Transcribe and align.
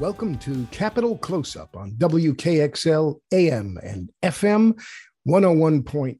Welcome 0.00 0.38
to 0.38 0.66
Capital 0.70 1.18
Close 1.18 1.56
Up 1.56 1.76
on 1.76 1.92
WKXL 1.98 3.20
AM 3.32 3.78
and 3.82 4.10
FM, 4.22 4.80
101.9 5.28 6.18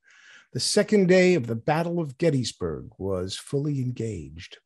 the 0.53 0.61
second 0.61 1.07
day 1.07 1.35
of 1.35 1.47
the 1.47 1.55
Battle 1.55 2.01
of 2.01 2.19
Gettysburg 2.19 2.91
was 2.99 3.37
fully 3.37 3.81
engaged. 3.81 4.59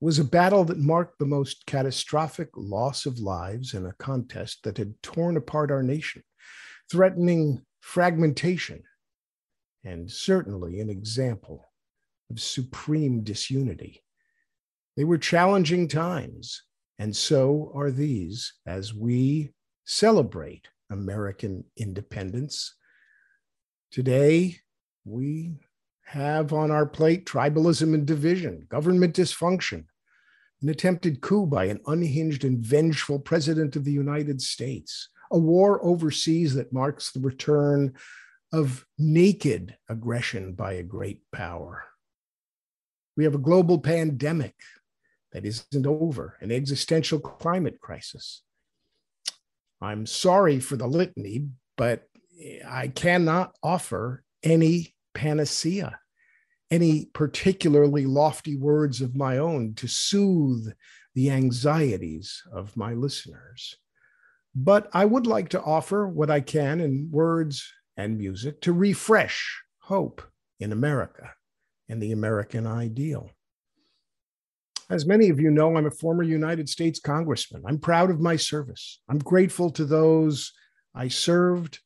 Was 0.00 0.18
a 0.18 0.24
battle 0.24 0.64
that 0.64 0.78
marked 0.78 1.18
the 1.18 1.26
most 1.26 1.66
catastrophic 1.66 2.48
loss 2.56 3.04
of 3.04 3.18
lives 3.18 3.74
in 3.74 3.84
a 3.84 3.92
contest 3.92 4.64
that 4.64 4.78
had 4.78 4.94
torn 5.02 5.36
apart 5.36 5.70
our 5.70 5.82
nation, 5.82 6.22
threatening 6.90 7.62
fragmentation, 7.80 8.82
and 9.84 10.10
certainly 10.10 10.80
an 10.80 10.88
example 10.88 11.70
of 12.30 12.40
supreme 12.40 13.22
disunity. 13.22 14.02
They 14.96 15.04
were 15.04 15.18
challenging 15.18 15.86
times, 15.86 16.62
and 16.98 17.14
so 17.14 17.70
are 17.74 17.90
these 17.90 18.54
as 18.66 18.94
we 18.94 19.52
celebrate 19.84 20.68
American 20.90 21.64
independence. 21.76 22.74
Today, 23.90 24.56
we 25.04 25.56
have 26.10 26.52
on 26.52 26.72
our 26.72 26.86
plate 26.86 27.24
tribalism 27.24 27.94
and 27.94 28.04
division, 28.04 28.66
government 28.68 29.14
dysfunction, 29.14 29.84
an 30.60 30.68
attempted 30.68 31.20
coup 31.20 31.46
by 31.46 31.66
an 31.66 31.78
unhinged 31.86 32.44
and 32.44 32.58
vengeful 32.58 33.20
president 33.20 33.76
of 33.76 33.84
the 33.84 33.92
United 33.92 34.42
States, 34.42 35.08
a 35.30 35.38
war 35.38 35.78
overseas 35.84 36.54
that 36.54 36.72
marks 36.72 37.12
the 37.12 37.20
return 37.20 37.94
of 38.52 38.84
naked 38.98 39.76
aggression 39.88 40.52
by 40.54 40.72
a 40.72 40.82
great 40.82 41.22
power. 41.32 41.84
We 43.16 43.22
have 43.22 43.36
a 43.36 43.38
global 43.38 43.78
pandemic 43.78 44.56
that 45.30 45.46
isn't 45.46 45.86
over, 45.86 46.36
an 46.40 46.50
existential 46.50 47.20
climate 47.20 47.80
crisis. 47.80 48.42
I'm 49.80 50.06
sorry 50.06 50.58
for 50.58 50.74
the 50.74 50.88
litany, 50.88 51.46
but 51.76 52.08
I 52.66 52.88
cannot 52.88 53.54
offer 53.62 54.24
any 54.42 54.96
panacea, 55.14 55.99
any 56.70 57.06
particularly 57.12 58.06
lofty 58.06 58.56
words 58.56 59.00
of 59.00 59.16
my 59.16 59.38
own 59.38 59.74
to 59.74 59.88
soothe 59.88 60.72
the 61.14 61.30
anxieties 61.30 62.42
of 62.52 62.76
my 62.76 62.94
listeners. 62.94 63.76
But 64.54 64.88
I 64.92 65.04
would 65.04 65.26
like 65.26 65.48
to 65.50 65.62
offer 65.62 66.06
what 66.06 66.30
I 66.30 66.40
can 66.40 66.80
in 66.80 67.08
words 67.10 67.72
and 67.96 68.18
music 68.18 68.60
to 68.62 68.72
refresh 68.72 69.60
hope 69.80 70.22
in 70.58 70.72
America 70.72 71.32
and 71.88 72.00
the 72.00 72.12
American 72.12 72.66
ideal. 72.66 73.30
As 74.88 75.06
many 75.06 75.28
of 75.28 75.38
you 75.38 75.50
know, 75.50 75.76
I'm 75.76 75.86
a 75.86 75.90
former 75.90 76.22
United 76.22 76.68
States 76.68 76.98
Congressman. 76.98 77.62
I'm 77.66 77.78
proud 77.78 78.10
of 78.10 78.20
my 78.20 78.36
service. 78.36 79.00
I'm 79.08 79.18
grateful 79.18 79.70
to 79.70 79.84
those 79.84 80.52
I 80.94 81.08
served 81.08 81.78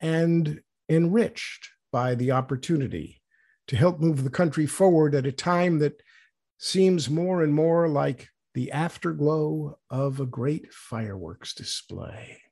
and 0.00 0.60
enriched 0.88 1.68
by 1.92 2.14
the 2.14 2.30
opportunity 2.30 3.19
to 3.70 3.76
help 3.76 4.00
move 4.00 4.24
the 4.24 4.30
country 4.30 4.66
forward 4.66 5.14
at 5.14 5.26
a 5.26 5.30
time 5.30 5.78
that 5.78 6.02
seems 6.58 7.08
more 7.08 7.44
and 7.44 7.54
more 7.54 7.88
like 7.88 8.28
the 8.52 8.72
afterglow 8.72 9.78
of 9.88 10.18
a 10.18 10.26
great 10.26 10.74
fireworks 10.74 11.54
display. 11.54 12.42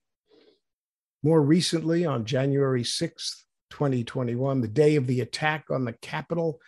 More 1.24 1.42
recently, 1.42 2.06
on 2.06 2.24
January 2.24 2.84
6th, 2.84 3.42
2021, 3.70 4.60
the 4.60 4.68
day 4.68 4.94
of 4.94 5.08
the 5.08 5.20
attack 5.20 5.64
on 5.72 5.84
the 5.84 5.92
Capitol, 5.94 6.60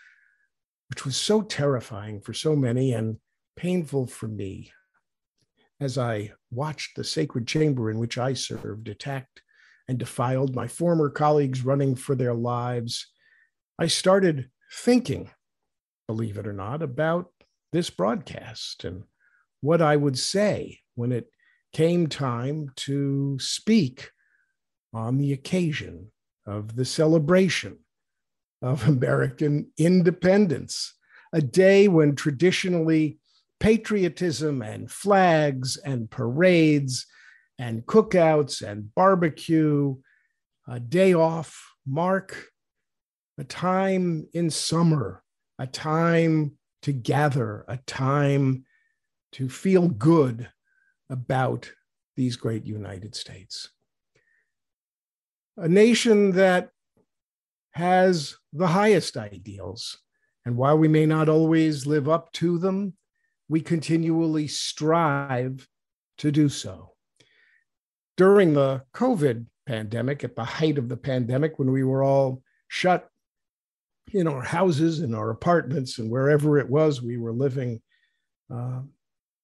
which 0.88 1.04
was 1.04 1.16
so 1.16 1.42
terrifying 1.42 2.20
for 2.20 2.32
so 2.32 2.56
many 2.56 2.92
and 2.92 3.18
painful 3.54 4.08
for 4.08 4.26
me, 4.26 4.72
as 5.78 5.96
I 5.96 6.32
watched 6.50 6.96
the 6.96 7.04
sacred 7.04 7.46
chamber 7.46 7.88
in 7.88 8.00
which 8.00 8.18
I 8.18 8.34
served 8.34 8.88
attacked 8.88 9.42
and 9.86 9.96
defiled, 9.96 10.56
my 10.56 10.66
former 10.66 11.08
colleagues 11.08 11.64
running 11.64 11.94
for 11.94 12.16
their 12.16 12.34
lives, 12.34 13.06
I 13.80 13.86
started 13.86 14.50
thinking, 14.70 15.30
believe 16.06 16.36
it 16.36 16.46
or 16.46 16.52
not, 16.52 16.82
about 16.82 17.32
this 17.72 17.88
broadcast 17.88 18.84
and 18.84 19.04
what 19.62 19.80
I 19.80 19.96
would 19.96 20.18
say 20.18 20.80
when 20.96 21.12
it 21.12 21.30
came 21.72 22.06
time 22.06 22.72
to 22.76 23.38
speak 23.40 24.10
on 24.92 25.16
the 25.16 25.32
occasion 25.32 26.12
of 26.46 26.76
the 26.76 26.84
celebration 26.84 27.78
of 28.60 28.86
American 28.86 29.72
independence, 29.78 30.92
a 31.32 31.40
day 31.40 31.88
when 31.88 32.14
traditionally 32.14 33.18
patriotism 33.60 34.60
and 34.60 34.90
flags 34.90 35.78
and 35.78 36.10
parades 36.10 37.06
and 37.58 37.86
cookouts 37.86 38.60
and 38.60 38.94
barbecue, 38.94 39.96
a 40.68 40.78
day 40.78 41.14
off 41.14 41.66
mark 41.86 42.50
a 43.40 43.44
time 43.44 44.28
in 44.34 44.50
summer, 44.50 45.22
a 45.58 45.66
time 45.66 46.52
to 46.82 46.92
gather, 46.92 47.64
a 47.68 47.78
time 47.78 48.66
to 49.32 49.48
feel 49.48 49.88
good 49.88 50.46
about 51.08 51.72
these 52.16 52.36
great 52.36 52.66
United 52.66 53.14
States. 53.14 53.70
A 55.56 55.66
nation 55.66 56.32
that 56.32 56.68
has 57.70 58.36
the 58.52 58.66
highest 58.66 59.16
ideals. 59.16 59.98
And 60.44 60.58
while 60.58 60.76
we 60.76 60.88
may 60.88 61.06
not 61.06 61.30
always 61.30 61.86
live 61.86 62.10
up 62.10 62.30
to 62.34 62.58
them, 62.58 62.92
we 63.48 63.62
continually 63.62 64.48
strive 64.48 65.66
to 66.18 66.30
do 66.30 66.50
so 66.50 66.92
during 68.18 68.52
the 68.52 68.82
COVID 68.92 69.46
pandemic, 69.66 70.24
at 70.24 70.36
the 70.36 70.44
height 70.44 70.76
of 70.76 70.90
the 70.90 70.96
pandemic, 70.98 71.58
when 71.58 71.72
we 71.72 71.84
were 71.84 72.02
all 72.02 72.42
shut 72.68 73.08
in 74.12 74.26
our 74.26 74.42
houses, 74.42 75.00
in 75.00 75.14
our 75.14 75.30
apartments, 75.30 75.98
and 75.98 76.10
wherever 76.10 76.58
it 76.58 76.68
was 76.68 77.02
we 77.02 77.16
were 77.16 77.32
living. 77.32 77.80
Uh, 78.52 78.80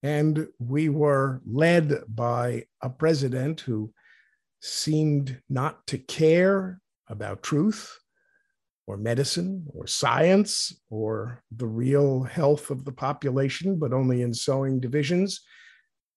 and 0.02 0.46
we 0.58 0.88
were 0.88 1.40
led 1.46 2.02
by 2.08 2.64
a 2.82 2.90
president 2.90 3.60
who 3.60 3.92
seemed 4.60 5.40
not 5.48 5.86
to 5.86 5.98
care 5.98 6.80
about 7.08 7.42
truth 7.42 7.98
or 8.86 8.96
medicine 8.96 9.66
or 9.74 9.86
science 9.86 10.72
or 10.90 11.42
the 11.50 11.66
real 11.66 12.22
health 12.22 12.70
of 12.70 12.84
the 12.84 12.92
population, 12.92 13.78
but 13.78 13.92
only 13.92 14.22
in 14.22 14.32
sowing 14.32 14.80
divisions. 14.80 15.40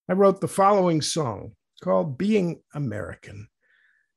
I 0.09 0.13
wrote 0.13 0.41
the 0.41 0.47
following 0.47 1.01
song 1.01 1.53
called 1.83 2.17
Being 2.17 2.61
American. 2.73 3.47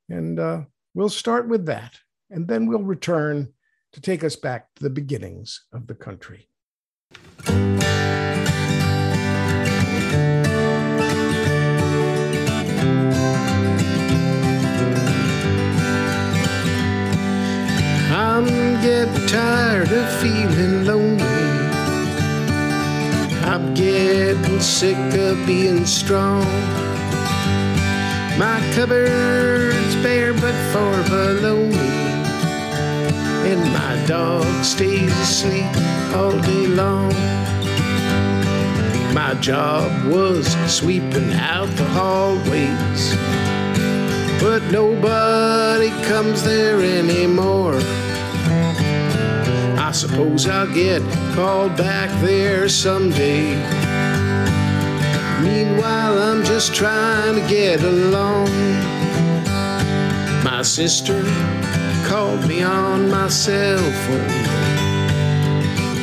And 0.09 0.39
uh, 0.39 0.62
we'll 0.95 1.09
start 1.09 1.49
with 1.49 1.67
that, 1.67 1.99
and 2.31 2.47
then 2.47 2.67
we'll 2.67 2.83
return 2.83 3.53
to 3.93 4.00
take 4.00 4.25
us 4.25 4.37
back 4.37 4.75
to 4.75 4.83
the 4.83 4.91
beginnings 4.91 5.65
of 5.73 5.87
the 5.87 5.94
country. 5.94 6.49
I'm 18.15 18.47
getting 18.83 19.27
tired 19.27 19.93
of 19.93 20.21
feeling 20.21 20.85
lonely. 20.87 21.23
I'm 23.44 23.75
getting 23.75 24.61
sick 24.61 24.97
of 24.97 25.47
being 25.47 25.85
strong. 25.85 26.44
My 28.39 28.61
cupboard's 28.75 29.94
bare 29.97 30.33
but 30.33 30.55
far 30.73 31.03
below 31.05 31.67
me. 31.67 32.02
And 33.53 33.71
my 33.75 34.07
dog 34.07 34.65
stays 34.65 35.13
asleep 35.21 35.67
all 36.17 36.33
day 36.41 36.67
long. 36.69 37.13
My 39.13 39.35
job 39.43 40.07
was 40.07 40.47
sweeping 40.73 41.35
out 41.35 41.69
the 41.77 41.85
hallways, 41.85 43.15
but 44.41 44.63
nobody 44.73 45.91
comes 46.09 46.43
there 46.43 46.81
anymore. 46.81 47.79
I 49.77 49.91
suppose 49.93 50.49
I'll 50.49 50.73
get 50.73 51.03
called 51.35 51.77
back 51.77 52.09
there 52.23 52.71
someday. 52.71 53.55
Meanwhile, 55.43 56.19
I'm 56.19 56.43
just 56.43 56.75
trying 56.75 57.35
to 57.35 57.47
get 57.51 57.83
along. 57.83 58.49
My 60.43 60.63
sister 60.63 61.23
called 62.12 62.47
me 62.47 62.62
on 62.62 63.11
my 63.11 63.26
cell 63.26 63.79
phone 64.05 64.29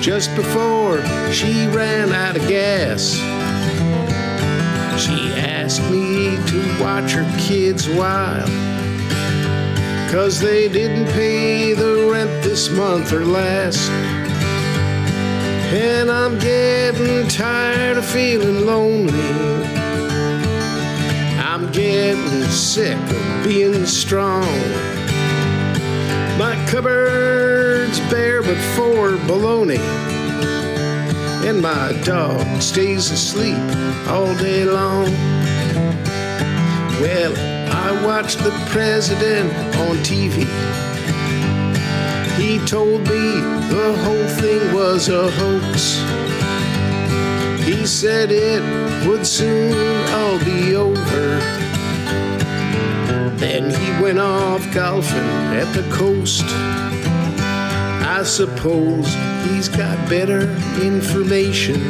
just 0.01 0.35
before 0.35 0.97
she 1.31 1.67
ran 1.67 2.11
out 2.11 2.35
of 2.35 2.41
gas. 2.47 3.13
She 4.99 5.19
asked 5.37 5.83
me 5.91 6.35
to 6.47 6.77
watch 6.81 7.11
her 7.11 7.29
kids 7.37 7.87
while, 7.89 8.47
cause 10.09 10.39
they 10.39 10.67
didn't 10.67 11.13
pay 11.13 11.75
the 11.75 12.09
rent 12.11 12.43
this 12.43 12.71
month 12.71 13.13
or 13.13 13.23
last. 13.23 13.87
And 15.71 16.09
I'm 16.09 16.39
getting 16.39 17.27
tired 17.27 17.97
of 17.97 18.05
feeling 18.05 18.65
lonely. 18.65 19.29
I'm 21.37 21.71
getting 21.71 22.45
sick 22.45 22.97
of 22.97 23.43
being 23.43 23.85
strong. 23.85 24.88
My 26.39 26.55
cupboard's 26.67 27.99
bare 28.09 28.41
but 28.41 28.55
for 28.73 29.17
baloney. 29.27 29.77
And 31.45 31.61
my 31.61 31.91
dog 32.05 32.61
stays 32.61 33.11
asleep 33.11 33.57
all 34.07 34.33
day 34.37 34.63
long. 34.63 35.11
Well, 37.01 37.33
I 37.69 38.05
watched 38.05 38.39
the 38.39 38.51
president 38.69 39.51
on 39.79 39.97
TV. 39.97 40.47
He 42.37 42.65
told 42.65 43.01
me 43.01 43.41
the 43.67 43.97
whole 44.05 44.27
thing 44.39 44.73
was 44.73 45.09
a 45.09 45.29
hoax. 45.31 45.97
He 47.65 47.85
said 47.85 48.31
it 48.31 48.63
would 49.05 49.27
soon 49.27 49.73
all 50.13 50.39
be 50.45 50.73
over. 50.73 51.58
Then 53.39 53.69
he 53.69 54.03
went 54.03 54.19
off 54.19 54.69
golfing 54.73 55.17
at 55.55 55.73
the 55.73 55.83
coast. 55.89 56.43
I 56.43 58.23
suppose 58.23 59.13
he's 59.45 59.69
got 59.69 60.09
better 60.09 60.41
information. 60.81 61.81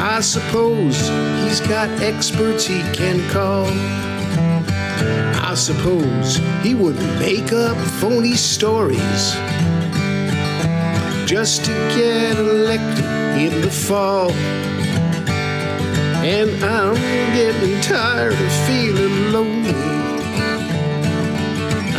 I 0.00 0.20
suppose 0.20 0.96
he's 1.44 1.60
got 1.60 1.90
experts 2.00 2.64
he 2.64 2.80
can 2.94 3.20
call. 3.28 3.66
I 5.44 5.54
suppose 5.54 6.36
he 6.62 6.74
wouldn't 6.74 7.18
make 7.18 7.52
up 7.52 7.76
phony 8.00 8.36
stories 8.36 9.34
just 11.26 11.66
to 11.66 11.72
get 11.94 12.38
elected 12.38 13.04
in 13.38 13.60
the 13.60 13.70
fall. 13.70 14.30
And 16.22 16.62
I'm 16.62 16.96
getting 17.34 17.80
tired 17.80 18.34
of 18.34 18.52
feeling 18.66 19.32
lonely. 19.32 19.72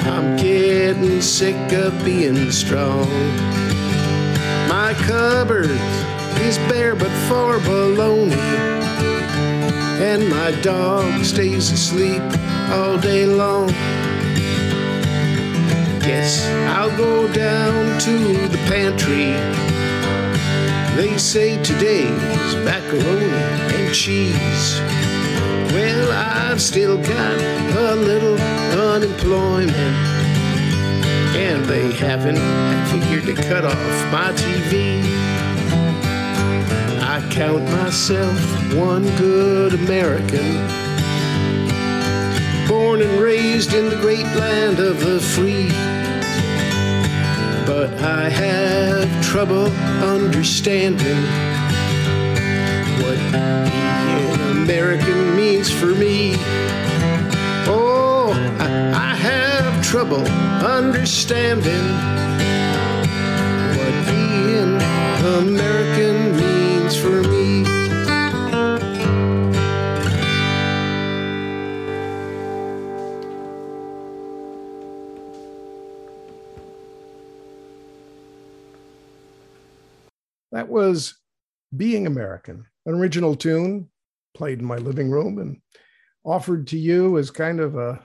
I'm 0.08 0.38
getting 0.38 1.20
sick 1.22 1.74
of 1.74 2.06
being 2.06 2.52
strong. 2.52 3.10
My 4.70 4.94
cupboard 5.08 5.72
is 6.42 6.60
bare 6.70 6.96
but 6.96 7.10
for 7.28 7.58
baloney. 7.66 8.38
And 10.00 10.30
my 10.30 10.52
dog 10.62 11.26
stays 11.26 11.72
asleep 11.72 12.22
all 12.70 13.00
day 13.00 13.26
long. 13.26 13.70
Guess 16.00 16.46
I'll 16.78 16.96
go 16.96 17.28
down 17.34 18.00
to 18.02 18.48
the 18.50 18.58
pantry 18.68 19.71
they 20.96 21.18
say 21.18 21.62
today's 21.64 22.56
macaroni 22.66 23.32
and 23.76 23.94
cheese. 23.94 24.80
Well, 25.72 26.12
I've 26.12 26.62
still 26.62 26.98
got 26.98 27.38
a 27.78 27.96
little 27.96 28.38
unemployment, 28.78 29.96
and 31.36 31.64
they 31.66 31.92
haven't 31.94 32.42
figured 32.92 33.36
to 33.36 33.42
cut 33.44 33.64
off 33.64 34.12
my 34.12 34.32
TV. 34.34 35.02
I 37.02 37.26
count 37.32 37.64
myself 37.64 38.40
one 38.74 39.04
good 39.18 39.74
American, 39.74 40.68
born 42.68 43.02
and 43.02 43.22
raised 43.22 43.74
in 43.74 43.90
the 43.90 43.98
great 43.98 44.26
land 44.36 44.80
of 44.80 45.00
the 45.00 45.20
free 45.20 45.72
but 47.72 47.94
I 48.02 48.28
have 48.30 49.21
trouble 49.32 49.72
understanding 50.04 51.16
what 53.02 53.18
being 53.32 54.42
American 54.60 55.38
means 55.38 55.72
for 55.72 55.86
me. 55.86 56.34
Oh, 57.66 58.34
I, 58.60 58.68
I 58.94 59.16
have 59.16 59.82
trouble 59.86 60.28
understanding 60.68 61.86
what 63.78 63.94
being 64.10 64.76
American 65.48 66.36
means 66.36 66.98
for 67.00 67.22
me. 67.32 67.41
That 80.52 80.68
was 80.68 81.18
Being 81.76 82.08
American, 82.08 82.66
an 82.86 82.96
original 82.96 83.36
tune 83.36 83.90
played 84.34 84.60
in 84.60 84.66
my 84.66 84.78
living 84.78 85.10
room 85.10 85.38
and 85.38 85.62
offered 86.24 86.68
to 86.68 86.78
you 86.78 87.18
as 87.18 87.32
kind 87.32 87.60
of 87.60 87.78
a 87.78 88.04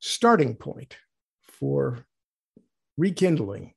starting 0.00 0.54
point 0.54 0.96
for 1.42 2.04
rekindling 2.96 3.74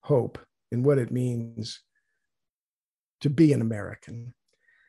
hope 0.00 0.38
in 0.72 0.82
what 0.82 0.98
it 0.98 1.10
means 1.10 1.82
to 3.20 3.30
be 3.30 3.52
an 3.52 3.60
American. 3.60 4.34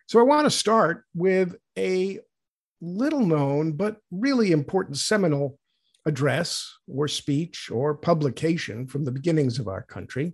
So 0.08 0.20
I 0.20 0.24
want 0.24 0.46
to 0.46 0.52
start 0.52 1.04
with 1.14 1.56
a 1.78 2.20
little 2.80 3.26
known 3.26 3.74
but 3.74 3.98
really 4.12 4.52
important 4.52 4.98
seminal 4.98 5.60
address 6.06 6.74
or 6.88 7.08
speech 7.08 7.70
or 7.72 7.96
publication 7.96 8.88
from 8.88 9.06
the 9.06 9.12
beginnings 9.12 9.60
of 9.60 9.68
our 9.68 9.84
country 9.84 10.34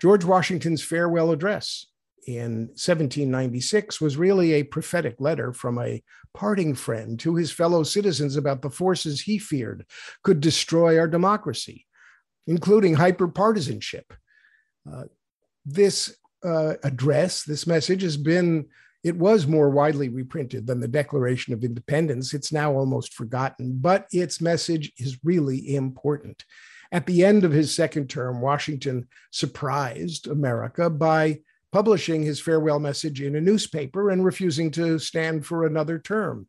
George 0.00 0.24
Washington's 0.24 0.82
farewell 0.82 1.30
address 1.30 1.86
in 2.26 2.68
1796 2.68 4.00
was 4.00 4.16
really 4.16 4.54
a 4.54 4.62
prophetic 4.62 5.16
letter 5.20 5.52
from 5.52 5.78
a 5.78 6.02
parting 6.34 6.74
friend 6.74 7.18
to 7.20 7.34
his 7.34 7.50
fellow 7.50 7.82
citizens 7.82 8.36
about 8.36 8.62
the 8.62 8.70
forces 8.70 9.20
he 9.20 9.38
feared 9.38 9.84
could 10.22 10.40
destroy 10.40 10.98
our 10.98 11.08
democracy, 11.08 11.86
including 12.46 12.96
hyperpartisanship. 12.96 14.04
Uh, 14.90 15.04
this 15.66 16.16
uh, 16.44 16.74
address, 16.82 17.42
this 17.42 17.66
message 17.66 18.02
has 18.02 18.16
been, 18.16 18.66
it 19.02 19.16
was 19.16 19.46
more 19.46 19.70
widely 19.70 20.08
reprinted 20.08 20.66
than 20.66 20.80
the 20.80 20.88
Declaration 20.88 21.52
of 21.52 21.64
Independence. 21.64 22.32
It's 22.32 22.52
now 22.52 22.72
almost 22.72 23.14
forgotten, 23.14 23.78
but 23.80 24.06
its 24.12 24.40
message 24.40 24.92
is 24.98 25.18
really 25.24 25.74
important. 25.74 26.44
At 26.92 27.06
the 27.06 27.24
end 27.24 27.44
of 27.44 27.52
his 27.52 27.74
second 27.74 28.10
term, 28.10 28.40
Washington 28.40 29.08
surprised 29.30 30.26
America 30.26 30.90
by 30.90 31.40
publishing 31.72 32.22
his 32.22 32.40
farewell 32.40 32.80
message 32.80 33.22
in 33.22 33.36
a 33.36 33.40
newspaper 33.40 34.10
and 34.10 34.24
refusing 34.24 34.72
to 34.72 34.98
stand 34.98 35.46
for 35.46 35.64
another 35.64 35.98
term. 35.98 36.48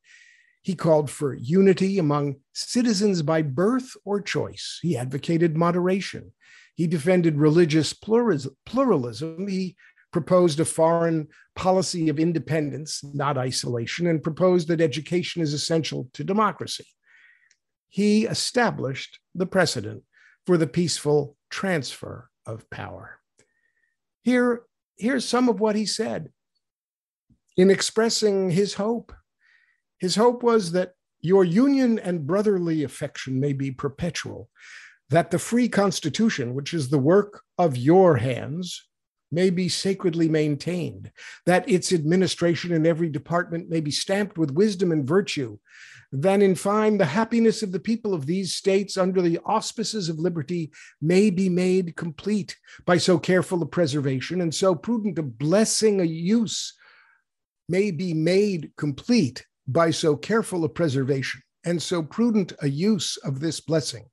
He 0.64 0.74
called 0.74 1.10
for 1.10 1.34
unity 1.34 2.00
among 2.00 2.38
citizens 2.54 3.22
by 3.22 3.44
birth 3.44 3.92
or 4.04 4.22
choice. 4.22 4.80
He 4.82 4.98
advocated 4.98 5.56
moderation. 5.56 6.32
He 6.76 6.88
defended 6.88 7.38
religious 7.38 7.94
pluralism. 7.94 9.48
He 9.48 9.76
proposed 10.12 10.60
a 10.60 10.66
foreign 10.66 11.28
policy 11.56 12.10
of 12.10 12.20
independence, 12.20 13.04
not 13.04 13.38
isolation, 13.38 14.08
and 14.08 14.24
proposed 14.24 14.68
that 14.70 14.82
education 14.82 15.42
is 15.42 15.54
essential 15.54 16.10
to 16.14 16.24
democracy. 16.24 16.88
He 17.90 18.26
established 18.26 19.20
the 19.36 19.46
precedent 19.46 20.04
for 20.46 20.58
the 20.58 20.68
peaceful 20.68 21.38
transfer 21.50 22.30
of 22.46 22.70
power. 22.70 23.20
Here, 24.24 24.64
here's 24.98 25.26
some 25.26 25.50
of 25.50 25.60
what 25.60 25.76
he 25.76 25.86
said 25.86 26.30
in 27.58 27.70
expressing 27.70 28.52
his 28.52 28.76
hope. 28.76 29.14
His 30.00 30.16
hope 30.16 30.44
was 30.44 30.72
that 30.72 30.94
your 31.20 31.44
union 31.44 32.00
and 32.00 32.26
brotherly 32.26 32.84
affection 32.84 33.40
may 33.40 33.54
be 33.54 33.72
perpetual, 33.72 34.50
that 35.10 35.30
the 35.32 35.40
free 35.40 35.70
constitution, 35.70 36.56
which 36.56 36.74
is 36.74 36.90
the 36.90 36.98
work 36.98 37.44
of 37.58 37.78
your 37.78 38.18
hands, 38.18 38.88
may 39.32 39.50
be 39.50 39.70
sacredly 39.70 40.28
maintained, 40.28 41.12
that 41.46 41.70
its 41.70 41.94
administration 41.94 42.74
in 42.74 42.86
every 42.86 43.10
department 43.10 43.70
may 43.70 43.80
be 43.80 43.92
stamped 43.92 44.38
with 44.38 44.52
wisdom 44.52 44.92
and 44.92 45.08
virtue, 45.08 45.58
then 46.12 46.42
in 46.42 46.56
fine, 46.56 46.98
the 46.98 47.06
happiness 47.06 47.64
of 47.64 47.72
the 47.72 47.80
people 47.80 48.14
of 48.14 48.26
these 48.26 48.54
states 48.54 48.98
under 48.98 49.22
the 49.22 49.40
auspices 49.46 50.10
of 50.10 50.20
liberty 50.20 50.72
may 51.02 51.30
be 51.30 51.48
made 51.48 51.96
complete 51.96 52.58
by 52.86 52.98
so 52.98 53.18
careful 53.18 53.62
a 53.62 53.66
preservation 53.66 54.42
and 54.42 54.54
so 54.54 54.76
prudent 54.76 55.18
a 55.18 55.24
blessing 55.24 56.02
a 56.02 56.06
use 56.06 56.74
may 57.70 57.92
be 57.92 58.14
made 58.14 58.72
complete 58.76 59.46
by 59.68 59.90
so 59.90 60.18
careful 60.18 60.66
a 60.66 60.70
preservation 60.70 61.42
and 61.64 61.82
so 61.82 62.04
prudent 62.04 62.52
a 62.62 62.68
use 62.68 63.18
of 63.18 63.40
this 63.40 63.62
blessing 63.62 64.06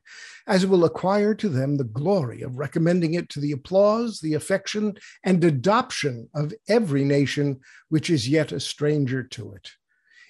as 0.47 0.65
will 0.65 0.85
acquire 0.85 1.35
to 1.35 1.49
them 1.49 1.77
the 1.77 1.85
glory 1.85 2.43
of 2.43 2.59
recommending 2.59 3.15
it 3.15 3.29
to 3.29 3.39
the 3.39 3.53
applause, 3.53 4.19
the 4.21 4.35
affection, 4.35 4.97
and 5.23 5.45
adoption 5.45 6.29
of 6.35 6.55
every 6.69 7.05
nation 7.05 7.61
which 7.91 8.09
is 8.09 8.29
yet 8.29 8.51
a 8.51 8.59
stranger 8.59 9.23
to 9.23 9.53
it. 9.53 9.71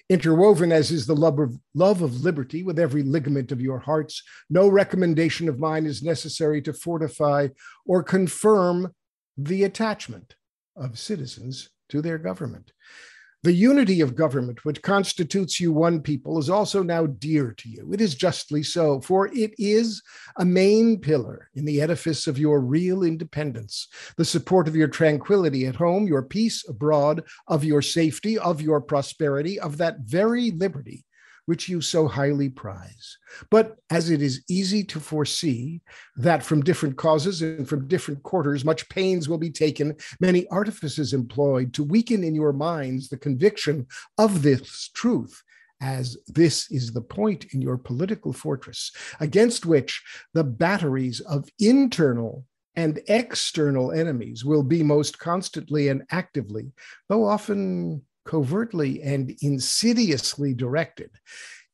Interwoven 0.09 0.71
as 0.71 0.89
is 0.89 1.05
the 1.05 1.15
love 1.15 1.37
of, 1.37 1.55
love 1.75 2.01
of 2.01 2.23
liberty 2.23 2.63
with 2.63 2.79
every 2.79 3.03
ligament 3.03 3.51
of 3.51 3.61
your 3.61 3.77
hearts, 3.77 4.23
no 4.49 4.67
recommendation 4.67 5.47
of 5.47 5.59
mine 5.59 5.85
is 5.85 6.01
necessary 6.01 6.61
to 6.63 6.73
fortify 6.73 7.47
or 7.85 8.01
confirm 8.01 8.93
the 9.37 9.63
attachment 9.63 10.35
of 10.75 10.97
citizens 10.97 11.69
to 11.89 12.01
their 12.01 12.17
government. 12.17 12.71
The 13.41 13.53
unity 13.53 14.01
of 14.01 14.15
government, 14.15 14.65
which 14.65 14.81
constitutes 14.81 15.61
you 15.61 15.71
one 15.71 16.01
people, 16.01 16.39
is 16.39 16.49
also 16.49 16.83
now 16.83 17.05
dear 17.05 17.53
to 17.53 17.69
you. 17.69 17.89
It 17.93 18.01
is 18.01 18.13
justly 18.13 18.63
so, 18.63 18.99
for 18.99 19.27
it 19.27 19.53
is 19.57 20.03
a 20.35 20.43
main 20.43 20.99
pillar 20.99 21.49
in 21.55 21.63
the 21.63 21.79
edifice 21.79 22.27
of 22.27 22.37
your 22.37 22.59
real 22.59 23.01
independence, 23.01 23.87
the 24.17 24.25
support 24.25 24.67
of 24.67 24.75
your 24.75 24.89
tranquility 24.89 25.67
at 25.67 25.75
home, 25.75 26.05
your 26.05 26.23
peace 26.23 26.67
abroad, 26.67 27.23
of 27.47 27.63
your 27.63 27.81
safety, 27.81 28.37
of 28.37 28.61
your 28.61 28.81
prosperity, 28.81 29.57
of 29.57 29.77
that 29.77 29.99
very 30.01 30.51
liberty 30.51 31.05
which 31.49 31.67
you 31.67 31.81
so 31.81 32.07
highly 32.07 32.47
prize. 32.47 33.17
But 33.49 33.77
as 33.89 34.11
it 34.11 34.21
is 34.21 34.43
easy 34.47 34.83
to 34.83 34.99
foresee 34.99 35.81
that 36.15 36.43
from 36.43 36.61
different 36.61 36.95
causes 36.95 37.41
and 37.41 37.67
from 37.67 37.87
different 37.87 38.21
quarters, 38.21 38.63
much 38.63 38.87
pains 38.89 39.27
will 39.27 39.39
be 39.39 39.49
taken, 39.49 39.95
many 40.19 40.47
artifices 40.49 41.11
employed 41.11 41.73
to 41.73 41.83
weaken 41.83 42.23
in 42.23 42.35
your 42.35 42.53
minds 42.53 43.09
the 43.09 43.17
conviction 43.17 43.87
of 44.19 44.43
this 44.43 44.91
truth, 44.93 45.41
as 45.81 46.17
this 46.27 46.69
is 46.69 46.93
the 46.93 47.01
point 47.01 47.45
in 47.51 47.63
your 47.63 47.79
political 47.79 48.31
fortress, 48.31 48.91
against 49.19 49.65
which 49.65 50.03
the 50.35 50.43
batteries 50.43 51.19
of 51.21 51.49
internal 51.57 52.45
and 52.75 53.01
external 53.07 53.91
enemies 53.91 54.45
will 54.45 54.61
be 54.61 54.83
most 54.83 55.17
constantly 55.17 55.87
and 55.87 56.03
actively, 56.11 56.71
though 57.07 57.25
often 57.25 58.03
covertly 58.29 59.01
and 59.01 59.35
insidiously 59.41 60.53
directed, 60.53 61.09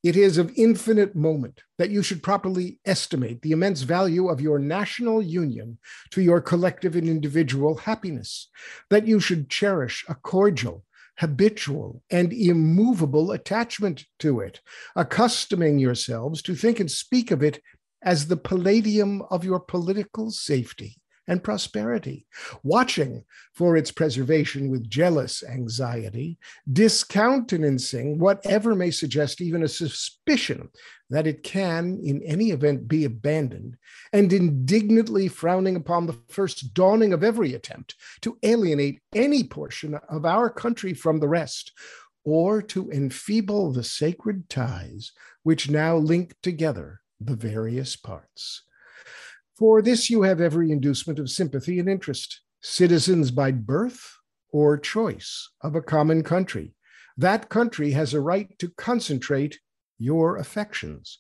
it 0.04 0.16
is 0.16 0.38
of 0.38 0.54
infinite 0.56 1.14
moment 1.14 1.64
that 1.78 1.90
you 1.90 2.02
should 2.02 2.24
properly 2.24 2.80
estimate 2.86 3.42
the 3.42 3.52
immense 3.52 3.82
value 3.82 4.30
of 4.30 4.40
your 4.40 4.58
national 4.58 5.22
union 5.22 5.78
to 6.12 6.22
your 6.22 6.40
collective 6.40 6.96
and 6.96 7.10
individual 7.10 7.76
happiness, 7.76 8.48
that 8.90 9.06
you 9.06 9.20
should 9.20 9.50
cherish 9.50 10.06
a 10.08 10.16
cordial, 10.16 10.86
habitual, 11.18 12.02
and 12.10 12.32
immovable 12.32 13.32
attachment 13.32 14.06
to 14.20 14.40
it, 14.40 14.62
accustoming 14.96 15.78
yourselves 15.78 16.42
to 16.42 16.56
think 16.56 16.80
and 16.80 16.90
speak 16.90 17.32
of 17.32 17.44
it 17.44 17.62
as 18.02 18.28
the 18.28 18.38
palladium 18.38 19.24
of 19.30 19.44
your 19.44 19.60
political 19.60 20.32
safety 20.32 20.96
and 21.28 21.44
prosperity, 21.44 22.26
watching 22.64 23.24
for 23.54 23.76
its 23.76 23.92
preservation 23.92 24.70
with 24.70 24.90
jealous 24.90 25.44
anxiety, 25.44 26.38
discountenancing 26.72 28.20
whatever 28.20 28.76
may 28.76 28.92
suggest 28.92 29.42
even 29.42 29.64
a 29.64 29.68
suspicion 29.68 30.70
that 31.10 31.28
it 31.28 31.44
can, 31.44 32.00
in 32.04 32.22
any 32.24 32.52
event, 32.52 32.88
be 32.88 33.06
abandoned, 33.06 33.78
and 34.14 34.32
indignantly 34.34 35.28
frowning 35.28 35.76
upon 35.76 36.06
the 36.06 36.18
first 36.30 36.74
dawning 36.74 37.14
of 37.14 37.24
every 37.24 37.54
attempt 37.54 37.96
to 38.22 38.38
alienate 38.44 39.02
any 39.14 39.44
portion 39.44 40.00
of 40.10 40.26
our 40.26 40.50
country 40.50 40.94
from 40.94 41.20
the 41.20 41.28
rest, 41.28 41.72
or 42.24 42.62
to 42.62 42.90
enfeeble 42.92 43.72
the 43.72 43.84
sacred 43.84 44.50
ties 44.50 45.12
which 45.44 45.70
now 45.70 45.96
link 45.96 46.36
together 46.42 47.02
the 47.20 47.36
various 47.36 47.96
parts. 47.96 48.64
For 49.58 49.82
this 49.82 50.10
you 50.10 50.24
have 50.24 50.42
every 50.42 50.70
inducement 50.70 51.18
of 51.18 51.30
sympathy 51.30 51.80
and 51.80 51.88
interest, 51.88 52.42
citizens 52.62 53.32
by 53.32 53.52
birth 53.52 54.18
or 54.50 54.78
choice 54.78 55.50
of 55.62 55.76
a 55.76 55.82
common 55.82 56.24
country. 56.24 56.76
That 57.16 57.48
country 57.48 57.92
has 57.92 58.14
a 58.14 58.20
right 58.20 58.58
to 58.60 58.70
concentrate 58.72 59.60
your 59.98 60.36
affections. 60.36 61.20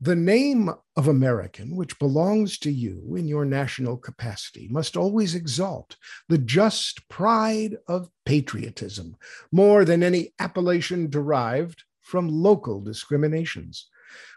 The 0.00 0.16
name 0.16 0.70
of 0.96 1.08
American, 1.08 1.76
which 1.76 1.98
belongs 1.98 2.58
to 2.60 2.70
you 2.70 3.16
in 3.16 3.28
your 3.28 3.44
national 3.44 3.98
capacity, 3.98 4.68
must 4.70 4.96
always 4.96 5.34
exalt 5.34 5.96
the 6.28 6.38
just 6.38 7.06
pride 7.10 7.76
of 7.86 8.08
patriotism 8.24 9.16
more 9.52 9.84
than 9.84 10.02
any 10.02 10.32
appellation 10.38 11.10
derived 11.10 11.82
from 12.00 12.28
local 12.28 12.80
discriminations. 12.80 13.88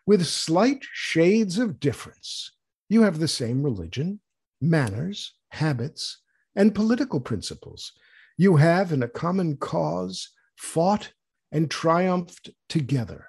With 0.06 0.26
slight 0.26 0.84
shades 0.92 1.58
of 1.58 1.80
difference, 1.80 2.52
you 2.92 3.04
have 3.04 3.20
the 3.20 3.28
same 3.28 3.64
religion, 3.64 4.20
manners, 4.60 5.34
habits, 5.48 6.20
and 6.58 6.76
political 6.76 7.22
principles. 7.22 7.94
You 8.38 8.58
have, 8.58 8.92
in 8.92 9.02
a 9.02 9.08
common 9.08 9.56
cause, 9.56 10.30
fought 10.58 11.14
and 11.54 11.72
triumphed 11.72 12.50
together. 12.68 13.28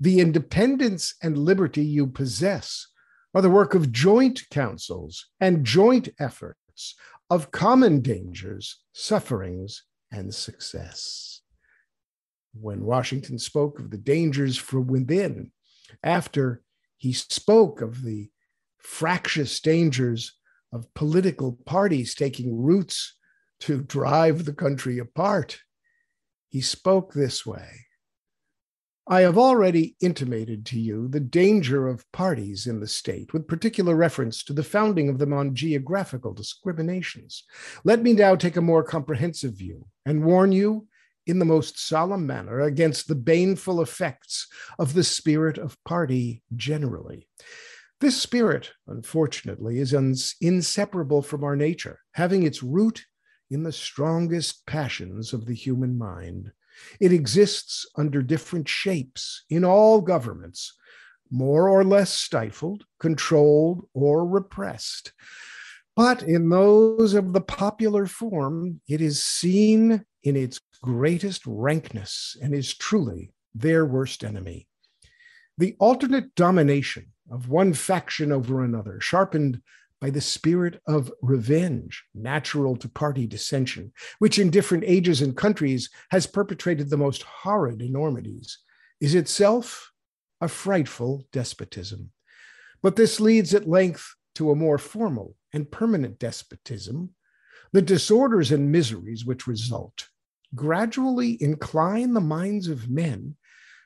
The 0.00 0.18
independence 0.18 1.14
and 1.22 1.38
liberty 1.38 1.84
you 1.84 2.08
possess 2.08 2.88
are 3.32 3.40
the 3.40 3.50
work 3.50 3.76
of 3.76 3.92
joint 3.92 4.48
councils 4.50 5.26
and 5.38 5.64
joint 5.64 6.08
efforts, 6.18 6.96
of 7.30 7.52
common 7.52 8.00
dangers, 8.00 8.80
sufferings, 8.92 9.84
and 10.10 10.34
success. 10.34 11.40
When 12.52 12.84
Washington 12.84 13.38
spoke 13.38 13.78
of 13.78 13.90
the 13.90 13.96
dangers 13.96 14.56
from 14.56 14.88
within, 14.88 15.52
after 16.02 16.62
he 16.96 17.12
spoke 17.12 17.80
of 17.80 18.02
the 18.02 18.30
fractious 18.84 19.60
dangers 19.60 20.34
of 20.72 20.92
political 20.94 21.58
parties 21.64 22.14
taking 22.14 22.62
roots 22.62 23.16
to 23.60 23.82
drive 23.82 24.44
the 24.44 24.52
country 24.52 24.98
apart. 24.98 25.60
He 26.50 26.60
spoke 26.60 27.12
this 27.12 27.44
way 27.46 27.86
I 29.06 29.20
have 29.20 29.36
already 29.36 29.96
intimated 30.00 30.64
to 30.66 30.80
you 30.80 31.08
the 31.08 31.20
danger 31.20 31.88
of 31.88 32.10
parties 32.10 32.66
in 32.66 32.80
the 32.80 32.86
state, 32.86 33.34
with 33.34 33.46
particular 33.46 33.94
reference 33.94 34.42
to 34.44 34.54
the 34.54 34.62
founding 34.62 35.10
of 35.10 35.18
them 35.18 35.32
on 35.32 35.54
geographical 35.54 36.32
discriminations. 36.32 37.44
Let 37.84 38.02
me 38.02 38.14
now 38.14 38.34
take 38.34 38.56
a 38.56 38.62
more 38.62 38.82
comprehensive 38.82 39.58
view 39.58 39.86
and 40.06 40.24
warn 40.24 40.52
you 40.52 40.86
in 41.26 41.38
the 41.38 41.44
most 41.44 41.78
solemn 41.78 42.26
manner 42.26 42.60
against 42.60 43.06
the 43.06 43.14
baneful 43.14 43.82
effects 43.82 44.46
of 44.78 44.94
the 44.94 45.04
spirit 45.04 45.58
of 45.58 45.82
party 45.84 46.42
generally. 46.56 47.28
This 48.04 48.20
spirit, 48.20 48.70
unfortunately, 48.86 49.78
is 49.78 49.94
inseparable 50.42 51.22
from 51.22 51.42
our 51.42 51.56
nature, 51.56 52.00
having 52.12 52.42
its 52.42 52.62
root 52.62 53.06
in 53.50 53.62
the 53.62 53.72
strongest 53.72 54.66
passions 54.66 55.32
of 55.32 55.46
the 55.46 55.54
human 55.54 55.96
mind. 55.96 56.52
It 57.00 57.14
exists 57.14 57.86
under 57.96 58.20
different 58.20 58.68
shapes 58.68 59.46
in 59.48 59.64
all 59.64 60.02
governments, 60.02 60.74
more 61.30 61.66
or 61.66 61.82
less 61.82 62.12
stifled, 62.12 62.84
controlled, 63.00 63.88
or 63.94 64.28
repressed. 64.28 65.14
But 65.96 66.22
in 66.24 66.50
those 66.50 67.14
of 67.14 67.32
the 67.32 67.40
popular 67.40 68.04
form, 68.04 68.82
it 68.86 69.00
is 69.00 69.22
seen 69.22 70.04
in 70.22 70.36
its 70.36 70.60
greatest 70.82 71.40
rankness 71.46 72.36
and 72.42 72.54
is 72.54 72.74
truly 72.74 73.32
their 73.54 73.86
worst 73.86 74.22
enemy. 74.22 74.68
The 75.56 75.74
alternate 75.78 76.34
domination 76.34 77.13
of 77.30 77.48
one 77.48 77.72
faction 77.72 78.32
over 78.32 78.62
another, 78.62 79.00
sharpened 79.00 79.60
by 80.00 80.10
the 80.10 80.20
spirit 80.20 80.80
of 80.86 81.12
revenge 81.22 82.04
natural 82.14 82.76
to 82.76 82.88
party 82.88 83.26
dissension, 83.26 83.92
which 84.18 84.38
in 84.38 84.50
different 84.50 84.84
ages 84.86 85.22
and 85.22 85.36
countries 85.36 85.88
has 86.10 86.26
perpetrated 86.26 86.90
the 86.90 86.96
most 86.96 87.22
horrid 87.22 87.80
enormities, 87.80 88.58
is 89.00 89.14
itself 89.14 89.90
a 90.40 90.48
frightful 90.48 91.26
despotism. 91.32 92.10
But 92.82 92.96
this 92.96 93.18
leads 93.18 93.54
at 93.54 93.68
length 93.68 94.14
to 94.34 94.50
a 94.50 94.56
more 94.56 94.78
formal 94.78 95.36
and 95.52 95.70
permanent 95.70 96.18
despotism. 96.18 97.14
The 97.72 97.82
disorders 97.82 98.52
and 98.52 98.70
miseries 98.70 99.24
which 99.24 99.46
result 99.46 100.08
gradually 100.54 101.42
incline 101.42 102.12
the 102.12 102.20
minds 102.20 102.68
of 102.68 102.90
men 102.90 103.36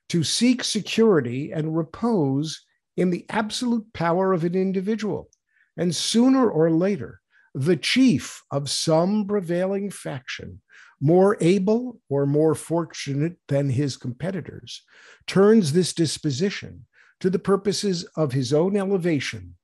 to 0.09 0.25
seek 0.25 0.64
security 0.64 1.52
and 1.52 1.76
repose 1.76 2.64
in 2.99 3.11
the 3.11 3.25
absolute 3.31 3.93
power 3.93 4.33
of 4.33 4.43
an 4.43 4.57
individual. 4.57 5.31
And 5.76 5.95
sooner 5.95 6.50
or 6.50 6.69
later, 6.69 7.21
the 7.55 7.76
chief 7.76 8.43
of 8.50 8.69
some 8.69 9.25
prevailing 9.25 9.88
faction, 9.90 10.61
more 11.00 11.37
able 11.40 12.00
or 12.09 12.26
more 12.26 12.57
fortunate 12.57 13.37
than 13.47 13.71
his 13.71 13.97
competitors, 13.97 14.83
turns 15.28 15.73
this 15.73 15.93
disposition 15.93 16.87
to 17.21 17.31
the 17.31 17.38
purposes 17.38 18.02
of 18.17 18.33
his 18.33 18.52
own 18.52 18.76
elevation 18.76 19.55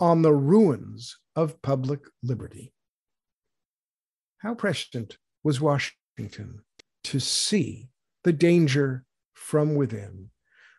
on 0.00 0.22
the 0.22 0.34
ruins 0.34 1.16
of 1.36 1.62
public 1.62 2.00
liberty. 2.24 2.74
How 4.38 4.54
prescient 4.54 5.18
was 5.44 5.60
Washington 5.60 6.58
to 7.04 7.20
see 7.20 7.88
the 8.24 8.32
danger 8.32 9.04
from 9.32 9.76
within. 9.76 10.30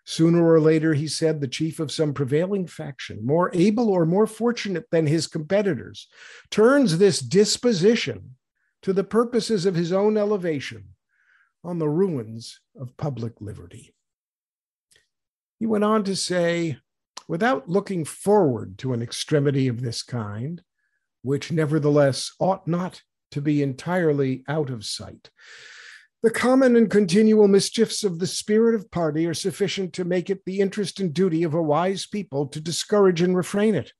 Sooner 0.06 0.48
or 0.48 0.60
later, 0.62 0.94
he 0.94 1.08
said, 1.08 1.42
the 1.42 1.48
chief 1.48 1.80
of 1.80 1.92
some 1.92 2.14
prevailing 2.14 2.68
faction, 2.68 3.26
more 3.26 3.50
able 3.54 3.90
or 3.90 4.06
more 4.06 4.28
fortunate 4.28 4.86
than 4.92 5.08
his 5.08 5.26
competitors, 5.26 6.08
turns 6.52 6.98
this 6.98 7.20
disposition 7.20 8.36
to 8.84 8.94
the 8.94 9.04
purposes 9.04 9.66
of 9.66 9.74
his 9.74 9.92
own 9.92 10.16
elevation 10.16 10.90
on 11.64 11.80
the 11.80 11.90
ruins 11.90 12.60
of 12.80 12.96
public 12.98 13.42
liberty. 13.42 13.96
He 15.58 15.66
went 15.66 15.84
on 15.84 16.04
to 16.04 16.16
say, 16.16 16.78
without 17.28 17.68
looking 17.68 18.06
forward 18.06 18.78
to 18.78 18.94
an 18.94 19.02
extremity 19.02 19.68
of 19.68 19.82
this 19.82 20.04
kind, 20.04 20.62
which 21.24 21.52
nevertheless 21.52 22.34
ought 22.40 22.68
not 22.68 23.02
to 23.32 23.42
be 23.42 23.64
entirely 23.64 24.44
out 24.48 24.70
of 24.70 24.86
sight. 24.86 25.32
The 26.24 26.32
common 26.32 26.76
and 26.76 26.90
continual 26.90 27.48
mischiefs 27.48 28.04
of 28.04 28.18
the 28.20 28.28
spirit 28.28 28.74
of 28.74 28.90
party 28.90 29.28
are 29.28 29.34
sufficient 29.34 29.94
to 29.94 30.06
make 30.06 30.30
it 30.30 30.44
the 30.46 30.60
interest 30.60 31.00
and 31.00 31.14
duty 31.14 31.44
of 31.44 31.54
a 31.54 31.62
wise 31.62 32.08
people 32.08 32.48
to 32.48 32.60
discourage 32.60 33.22
and 33.22 33.38
refrain 33.38 33.76
it. 33.76 33.92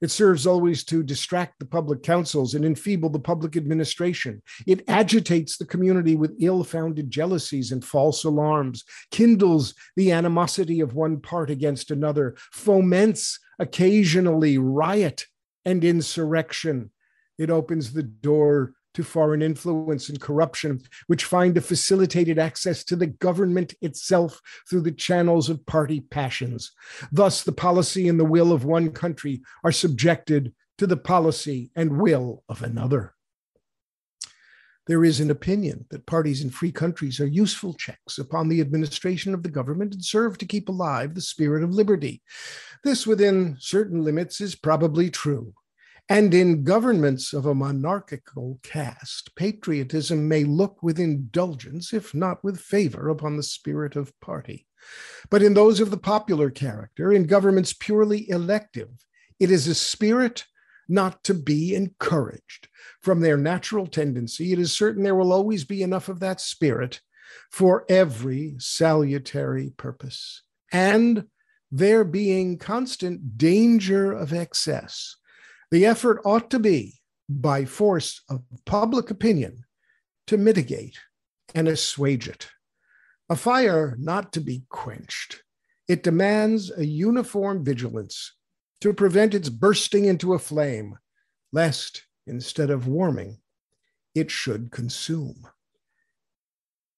It 0.00 0.12
serves 0.12 0.46
always 0.46 0.84
to 0.84 1.02
distract 1.02 1.58
the 1.58 1.66
public 1.66 2.04
councils 2.04 2.54
and 2.54 2.64
enfeeble 2.64 3.10
the 3.10 3.18
public 3.18 3.56
administration. 3.56 4.42
It 4.66 4.84
agitates 4.86 5.56
the 5.56 5.66
community 5.66 6.14
with 6.14 6.36
ill 6.38 6.62
founded 6.62 7.10
jealousies 7.10 7.72
and 7.72 7.84
false 7.84 8.22
alarms, 8.22 8.84
kindles 9.10 9.74
the 9.96 10.12
animosity 10.12 10.80
of 10.80 10.94
one 10.94 11.20
part 11.20 11.50
against 11.50 11.90
another, 11.90 12.36
foments 12.52 13.40
occasionally 13.58 14.58
riot 14.58 15.26
and 15.64 15.82
insurrection. 15.82 16.92
It 17.36 17.50
opens 17.50 17.92
the 17.92 18.04
door 18.04 18.74
to 18.98 19.04
foreign 19.04 19.42
influence 19.42 20.08
and 20.08 20.20
corruption, 20.20 20.82
which 21.06 21.24
find 21.24 21.56
a 21.56 21.60
facilitated 21.60 22.36
access 22.36 22.82
to 22.82 22.96
the 22.96 23.06
government 23.06 23.72
itself 23.80 24.40
through 24.68 24.80
the 24.80 24.90
channels 24.90 25.48
of 25.48 25.64
party 25.66 26.00
passions. 26.00 26.72
Thus, 27.12 27.44
the 27.44 27.52
policy 27.52 28.08
and 28.08 28.18
the 28.18 28.24
will 28.24 28.50
of 28.50 28.64
one 28.64 28.90
country 28.90 29.40
are 29.62 29.70
subjected 29.70 30.52
to 30.78 30.86
the 30.88 30.96
policy 30.96 31.70
and 31.76 32.00
will 32.00 32.42
of 32.48 32.60
another. 32.60 33.14
There 34.88 35.04
is 35.04 35.20
an 35.20 35.30
opinion 35.30 35.86
that 35.90 36.06
parties 36.06 36.42
in 36.42 36.50
free 36.50 36.72
countries 36.72 37.20
are 37.20 37.26
useful 37.26 37.74
checks 37.74 38.18
upon 38.18 38.48
the 38.48 38.60
administration 38.60 39.32
of 39.32 39.44
the 39.44 39.48
government 39.48 39.94
and 39.94 40.04
serve 40.04 40.38
to 40.38 40.46
keep 40.46 40.68
alive 40.68 41.14
the 41.14 41.20
spirit 41.20 41.62
of 41.62 41.70
liberty. 41.70 42.20
This, 42.82 43.06
within 43.06 43.58
certain 43.60 44.02
limits, 44.02 44.40
is 44.40 44.56
probably 44.56 45.08
true. 45.08 45.54
And 46.08 46.32
in 46.32 46.64
governments 46.64 47.34
of 47.34 47.44
a 47.44 47.54
monarchical 47.54 48.60
caste, 48.62 49.34
patriotism 49.36 50.26
may 50.26 50.44
look 50.44 50.82
with 50.82 50.98
indulgence, 50.98 51.92
if 51.92 52.14
not 52.14 52.42
with 52.42 52.58
favor, 52.58 53.10
upon 53.10 53.36
the 53.36 53.42
spirit 53.42 53.94
of 53.94 54.18
party. 54.20 54.66
But 55.28 55.42
in 55.42 55.52
those 55.52 55.80
of 55.80 55.90
the 55.90 55.98
popular 55.98 56.50
character, 56.50 57.12
in 57.12 57.26
governments 57.26 57.74
purely 57.74 58.28
elective, 58.30 58.88
it 59.38 59.50
is 59.50 59.66
a 59.66 59.74
spirit 59.74 60.46
not 60.88 61.22
to 61.24 61.34
be 61.34 61.74
encouraged. 61.74 62.68
From 63.02 63.20
their 63.20 63.36
natural 63.36 63.86
tendency, 63.86 64.52
it 64.52 64.58
is 64.58 64.72
certain 64.72 65.02
there 65.02 65.14
will 65.14 65.32
always 65.32 65.64
be 65.64 65.82
enough 65.82 66.08
of 66.08 66.20
that 66.20 66.40
spirit 66.40 67.00
for 67.50 67.84
every 67.88 68.54
salutary 68.58 69.72
purpose. 69.76 70.42
And 70.72 71.26
there 71.70 72.04
being 72.04 72.56
constant 72.56 73.36
danger 73.36 74.12
of 74.12 74.32
excess, 74.32 75.16
the 75.70 75.86
effort 75.86 76.20
ought 76.24 76.50
to 76.50 76.58
be, 76.58 77.00
by 77.28 77.64
force 77.64 78.22
of 78.28 78.42
public 78.64 79.10
opinion, 79.10 79.64
to 80.26 80.38
mitigate 80.38 80.98
and 81.54 81.68
assuage 81.68 82.28
it. 82.28 82.48
A 83.28 83.36
fire 83.36 83.96
not 83.98 84.32
to 84.32 84.40
be 84.40 84.64
quenched, 84.70 85.42
it 85.86 86.02
demands 86.02 86.70
a 86.70 86.84
uniform 86.84 87.64
vigilance 87.64 88.34
to 88.80 88.92
prevent 88.92 89.34
its 89.34 89.48
bursting 89.48 90.04
into 90.04 90.34
a 90.34 90.38
flame, 90.38 90.98
lest, 91.52 92.06
instead 92.26 92.70
of 92.70 92.86
warming, 92.86 93.38
it 94.14 94.30
should 94.30 94.70
consume. 94.70 95.46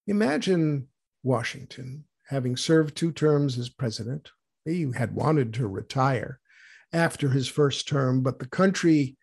Imagine 0.06 0.88
Washington 1.22 2.04
having 2.28 2.56
served 2.56 2.96
two 2.96 3.12
terms 3.12 3.58
as 3.58 3.68
president. 3.68 4.30
He 4.64 4.90
had 4.94 5.14
wanted 5.14 5.54
to 5.54 5.66
retire 5.66 6.39
after 6.92 7.28
his 7.28 7.48
first 7.48 7.88
term, 7.88 8.22
but 8.22 8.38
the 8.38 8.48
country 8.48 9.16